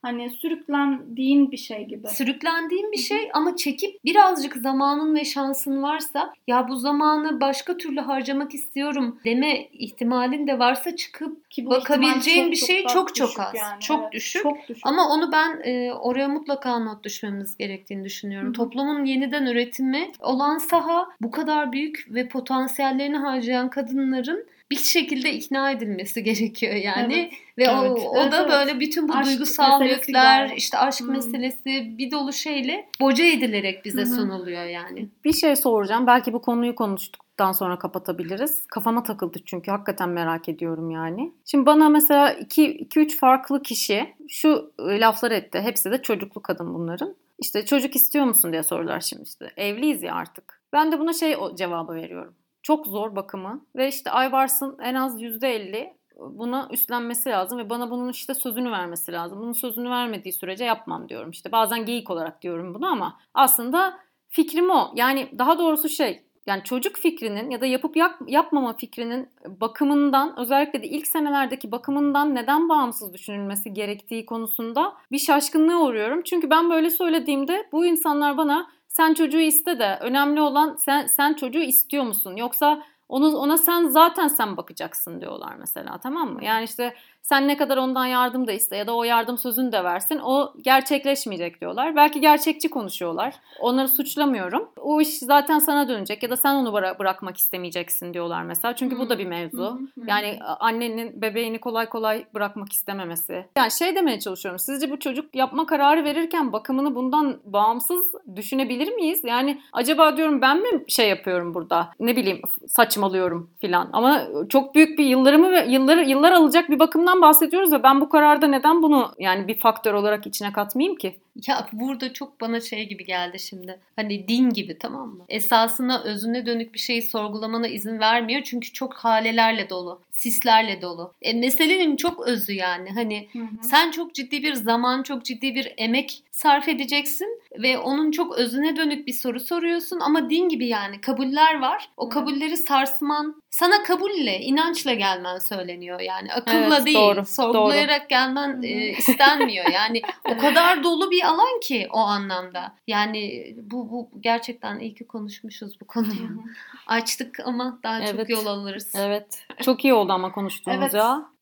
Hani 0.07 0.29
sürüklendiğin 0.29 1.51
bir 1.51 1.57
şey 1.57 1.85
gibi. 1.85 2.07
sürüklendiğin 2.07 2.91
bir 2.91 2.97
şey 2.97 3.29
ama 3.33 3.55
çekip 3.55 4.05
birazcık 4.05 4.55
zamanın 4.57 5.15
ve 5.15 5.25
şansın 5.25 5.83
varsa 5.83 6.33
ya 6.47 6.67
bu 6.67 6.75
zamanı 6.75 7.41
başka 7.41 7.77
türlü 7.77 7.99
harcamak 7.99 8.53
istiyorum 8.53 9.19
deme 9.25 9.67
ihtimalin 9.73 10.47
de 10.47 10.59
varsa 10.59 10.95
çıkıp 10.95 11.49
Ki 11.49 11.65
Bakabileceğin 11.65 12.37
ihtimal 12.37 12.51
bir 12.51 12.55
şey 12.55 12.85
çok 12.87 13.15
çok 13.15 13.27
düşük 13.27 13.39
az. 13.39 13.79
Çok 13.79 14.11
düşük. 14.11 14.43
Çok 14.43 14.69
düşük. 14.69 14.85
ama 14.87 15.09
onu 15.09 15.31
ben 15.31 15.61
e, 15.63 15.93
oraya 15.93 16.27
mutlaka 16.27 16.79
not 16.79 17.03
düşmemiz 17.03 17.57
gerektiğini 17.57 18.03
düşünüyorum. 18.03 18.49
Hı. 18.49 18.53
Toplumun 18.53 19.05
yeniden 19.05 19.45
üretimi 19.45 20.11
olan 20.19 20.57
saha 20.57 21.09
bu 21.21 21.31
kadar 21.31 21.71
büyük 21.71 22.07
ve 22.09 22.27
potansiyellerini 22.27 23.17
harcayan 23.17 23.69
kadınların 23.69 24.47
bir 24.71 24.79
şekilde 24.79 25.33
ikna 25.33 25.71
edilmesi 25.71 26.23
gerekiyor 26.23 26.73
yani. 26.73 27.13
Evet. 27.13 27.33
Ve 27.57 27.69
o, 27.69 27.85
Evet. 27.85 28.05
o 28.05 28.17
Evet, 28.21 28.31
da 28.31 28.37
evet. 28.41 28.51
böyle 28.51 28.79
bütün 28.79 29.09
bu 29.09 29.13
Aşk 29.13 29.27
duygusal 29.27 29.85
yükler, 29.85 30.53
işte 30.55 30.77
aşk 30.77 30.99
Hmm. 30.99 31.11
meselesi 31.11 31.97
bir 31.97 32.11
dolu 32.11 32.33
şeyle 32.33 32.89
boca 33.01 33.25
edilerek 33.25 33.85
bize 33.85 34.01
hı. 34.01 34.05
sunuluyor 34.05 34.63
yani. 34.63 35.09
Bir 35.25 35.33
şey 35.33 35.55
soracağım. 35.55 36.07
Belki 36.07 36.33
bu 36.33 36.41
konuyu 36.41 36.75
konuştuktan 36.75 37.51
sonra 37.51 37.79
kapatabiliriz. 37.79 38.67
Kafama 38.67 39.03
takıldı 39.03 39.39
çünkü 39.45 39.71
hakikaten 39.71 40.09
merak 40.09 40.49
ediyorum 40.49 40.91
yani. 40.91 41.31
Şimdi 41.45 41.65
bana 41.65 41.89
mesela 41.89 42.33
2-3 42.33 43.17
farklı 43.17 43.61
kişi 43.61 44.13
şu 44.29 44.73
e, 44.89 44.99
laflar 44.99 45.31
etti. 45.31 45.59
Hepsi 45.61 45.91
de 45.91 46.01
çocuklu 46.01 46.41
kadın 46.41 46.73
bunların. 46.73 47.15
İşte 47.39 47.65
çocuk 47.65 47.95
istiyor 47.95 48.25
musun 48.25 48.51
diye 48.51 48.63
sorular 48.63 48.99
şimdi 48.99 49.23
işte. 49.23 49.51
Evliyiz 49.57 50.03
ya 50.03 50.15
artık. 50.15 50.61
Ben 50.73 50.91
de 50.91 50.99
buna 50.99 51.13
şey 51.13 51.35
o 51.37 51.55
cevabı 51.55 51.93
veriyorum. 51.93 52.33
Çok 52.67 52.87
zor 52.87 53.15
bakımı 53.15 53.65
ve 53.75 53.87
işte 53.87 54.11
Aybars'ın 54.11 54.77
en 54.81 54.95
az 54.95 55.21
%50 55.21 55.93
buna 56.19 56.67
üstlenmesi 56.71 57.29
lazım 57.29 57.59
ve 57.59 57.69
bana 57.69 57.91
bunun 57.91 58.09
işte 58.09 58.33
sözünü 58.33 58.71
vermesi 58.71 59.11
lazım. 59.11 59.39
Bunun 59.39 59.53
sözünü 59.53 59.89
vermediği 59.89 60.33
sürece 60.33 60.65
yapmam 60.65 61.09
diyorum. 61.09 61.29
İşte 61.31 61.51
bazen 61.51 61.85
geyik 61.85 62.09
olarak 62.09 62.41
diyorum 62.41 62.73
bunu 62.73 62.87
ama 62.87 63.19
aslında 63.33 63.99
fikrim 64.29 64.69
o. 64.69 64.91
Yani 64.95 65.29
daha 65.37 65.59
doğrusu 65.59 65.89
şey 65.89 66.23
yani 66.47 66.63
çocuk 66.63 66.95
fikrinin 66.95 67.49
ya 67.49 67.61
da 67.61 67.65
yapıp 67.65 67.97
yap, 67.97 68.15
yapmama 68.27 68.73
fikrinin 68.73 69.29
bakımından 69.45 70.39
özellikle 70.39 70.83
de 70.83 70.87
ilk 70.87 71.07
senelerdeki 71.07 71.71
bakımından 71.71 72.35
neden 72.35 72.69
bağımsız 72.69 73.13
düşünülmesi 73.13 73.73
gerektiği 73.73 74.25
konusunda 74.25 74.93
bir 75.11 75.19
şaşkınlığa 75.19 75.81
uğruyorum. 75.81 76.21
Çünkü 76.23 76.49
ben 76.49 76.69
böyle 76.69 76.89
söylediğimde 76.89 77.67
bu 77.71 77.85
insanlar 77.85 78.37
bana 78.37 78.67
sen 78.97 79.13
çocuğu 79.13 79.39
iste 79.39 79.79
de 79.79 79.97
önemli 80.01 80.41
olan 80.41 80.75
sen 80.75 81.05
sen 81.07 81.33
çocuğu 81.33 81.59
istiyor 81.59 82.03
musun? 82.03 82.35
Yoksa 82.35 82.83
onu 83.09 83.37
ona 83.37 83.57
sen 83.57 83.87
zaten 83.87 84.27
sen 84.27 84.57
bakacaksın 84.57 85.21
diyorlar 85.21 85.55
mesela 85.55 85.97
tamam 85.97 86.33
mı? 86.33 86.43
Yani 86.43 86.63
işte 86.63 86.95
sen 87.29 87.47
ne 87.47 87.57
kadar 87.57 87.77
ondan 87.77 88.05
yardım 88.05 88.47
da 88.47 88.51
iste 88.51 88.75
ya 88.77 88.87
da 88.87 88.95
o 88.95 89.03
yardım 89.03 89.37
sözünü 89.37 89.71
de 89.71 89.83
versin 89.83 90.19
o 90.23 90.53
gerçekleşmeyecek 90.61 91.61
diyorlar. 91.61 91.95
Belki 91.95 92.21
gerçekçi 92.21 92.69
konuşuyorlar. 92.69 93.33
Onları 93.59 93.87
suçlamıyorum. 93.87 94.69
O 94.77 95.01
iş 95.01 95.19
zaten 95.19 95.59
sana 95.59 95.87
dönecek 95.87 96.23
ya 96.23 96.29
da 96.29 96.37
sen 96.37 96.55
onu 96.55 96.69
bıra- 96.69 96.99
bırakmak 96.99 97.37
istemeyeceksin 97.37 98.13
diyorlar 98.13 98.43
mesela. 98.43 98.75
Çünkü 98.75 98.99
bu 98.99 99.09
da 99.09 99.19
bir 99.19 99.25
mevzu. 99.25 99.79
Yani 100.07 100.39
annenin 100.59 101.21
bebeğini 101.21 101.59
kolay 101.59 101.89
kolay 101.89 102.25
bırakmak 102.33 102.71
istememesi. 102.73 103.45
Yani 103.57 103.71
şey 103.71 103.95
demeye 103.95 104.19
çalışıyorum. 104.19 104.59
Sizce 104.59 104.91
bu 104.91 104.99
çocuk 104.99 105.35
yapma 105.35 105.65
kararı 105.65 106.03
verirken 106.03 106.53
bakımını 106.53 106.95
bundan 106.95 107.37
bağımsız 107.45 108.05
düşünebilir 108.35 108.93
miyiz? 108.93 109.21
Yani 109.23 109.61
acaba 109.73 110.17
diyorum 110.17 110.41
ben 110.41 110.61
mi 110.61 110.83
şey 110.87 111.09
yapıyorum 111.09 111.53
burada? 111.53 111.89
Ne 111.99 112.15
bileyim 112.15 112.41
saçmalıyorum 112.67 113.49
filan. 113.61 113.89
Ama 113.93 114.23
çok 114.49 114.75
büyük 114.75 114.99
bir 114.99 115.05
yıllarımı 115.05 115.51
ve 115.51 115.65
yılları 115.67 116.03
yıllar 116.03 116.31
alacak 116.31 116.69
bir 116.69 116.79
bakımdan 116.79 117.16
bahsediyoruz 117.21 117.71
ve 117.71 117.83
ben 117.83 118.01
bu 118.01 118.09
kararda 118.09 118.47
neden 118.47 118.81
bunu 118.83 119.11
yani 119.19 119.47
bir 119.47 119.59
faktör 119.59 119.93
olarak 119.93 120.27
içine 120.27 120.53
katmayayım 120.53 120.97
ki? 120.97 121.19
Ya 121.47 121.67
burada 121.73 122.13
çok 122.13 122.41
bana 122.41 122.61
şey 122.61 122.87
gibi 122.89 123.05
geldi 123.05 123.39
şimdi. 123.39 123.79
Hani 123.95 124.27
din 124.27 124.49
gibi 124.49 124.77
tamam 124.79 125.09
mı? 125.09 125.25
Esasına 125.29 126.03
özüne 126.03 126.45
dönük 126.45 126.73
bir 126.73 126.79
şeyi 126.79 127.01
sorgulamana 127.01 127.67
izin 127.67 127.99
vermiyor. 127.99 128.41
Çünkü 128.43 128.73
çok 128.73 128.93
halelerle 128.93 129.69
dolu. 129.69 130.01
Sislerle 130.17 130.81
dolu. 130.81 131.13
E, 131.21 131.33
meselenin 131.33 131.95
çok 131.97 132.27
özü 132.27 132.53
yani. 132.53 132.89
Hani 132.89 133.27
Hı 133.33 133.39
hı. 133.39 133.63
sen 133.63 133.91
çok 133.91 134.15
ciddi 134.15 134.43
bir 134.43 134.53
zaman, 134.53 135.03
çok 135.03 135.25
ciddi 135.25 135.55
bir 135.55 135.73
emek 135.77 136.23
sarf 136.31 136.67
edeceksin 136.69 137.41
ve 137.59 137.77
onun 137.77 138.11
çok 138.11 138.37
özüne 138.37 138.75
dönük 138.75 139.07
bir 139.07 139.13
soru 139.13 139.39
soruyorsun 139.39 139.99
ama 139.99 140.29
din 140.29 140.49
gibi 140.49 140.67
yani 140.67 141.01
kabuller 141.01 141.59
var. 141.59 141.89
O 141.97 142.09
kabulleri 142.09 142.57
sarsman, 142.57 143.41
sana 143.49 143.83
kabulle, 143.83 144.39
inançla 144.39 144.93
gelmen 144.93 145.37
söyleniyor 145.37 145.99
yani. 145.99 146.33
Akılla 146.33 146.75
Evet, 146.75 146.85
değil, 146.85 146.97
doğru, 146.97 147.25
sorgulayarak 147.25 148.09
gelmen 148.09 148.61
e, 148.63 148.69
istenmiyor. 148.89 149.65
Yani 149.71 150.01
o 150.29 150.37
kadar 150.37 150.83
dolu 150.83 151.11
bir 151.11 151.23
alan 151.23 151.59
ki 151.63 151.87
o 151.91 151.97
anlamda. 151.99 152.73
Yani 152.87 153.53
bu 153.61 153.91
bu 153.91 154.09
gerçekten 154.19 154.79
iyi 154.79 154.95
ki 154.95 155.07
konuşmuşuz 155.07 155.81
bu 155.81 155.85
konuyu. 155.85 156.43
Açtık 156.87 157.39
ama 157.45 157.79
daha 157.83 158.05
çok 158.05 158.15
Evet. 158.15 158.29
yol 158.29 158.45
alırız. 158.45 158.93
Evet. 158.95 159.45
Çok 159.61 159.83
iyi 159.85 159.93
oldu 159.93 160.06
ama 160.13 160.31
konuştuğumuz 160.31 160.79
Evet. 160.79 160.93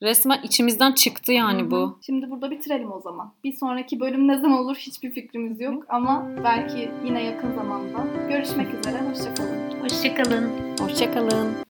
Resmen 0.04 0.40
içimizden 0.44 0.92
çıktı 0.92 1.32
yani 1.32 1.62
Hı 1.62 1.66
hı. 1.66 1.72
bu. 1.72 2.00
Şimdi 2.06 2.30
burada 2.30 2.52
bitirelim 2.52 2.92
o 2.92 3.00
zaman. 3.02 3.34
Bir 3.44 3.54
sonraki 3.54 4.00
bölüm 4.00 4.28
ne 4.28 4.40
zaman 4.40 4.60
olur 4.60 4.76
hiçbir 4.76 5.12
fikrimiz 5.12 5.62
yok 5.62 5.84
ama 5.90 6.28
belki 6.44 6.92
yine 7.06 7.24
yakın 7.24 7.56
zamanda. 7.56 8.06
Görüşmek 8.30 8.68
üzere, 8.74 8.98
hoşçakalın. 9.10 9.82
Hoşçakalın. 9.82 10.52
Hoşçakalın. 10.80 11.65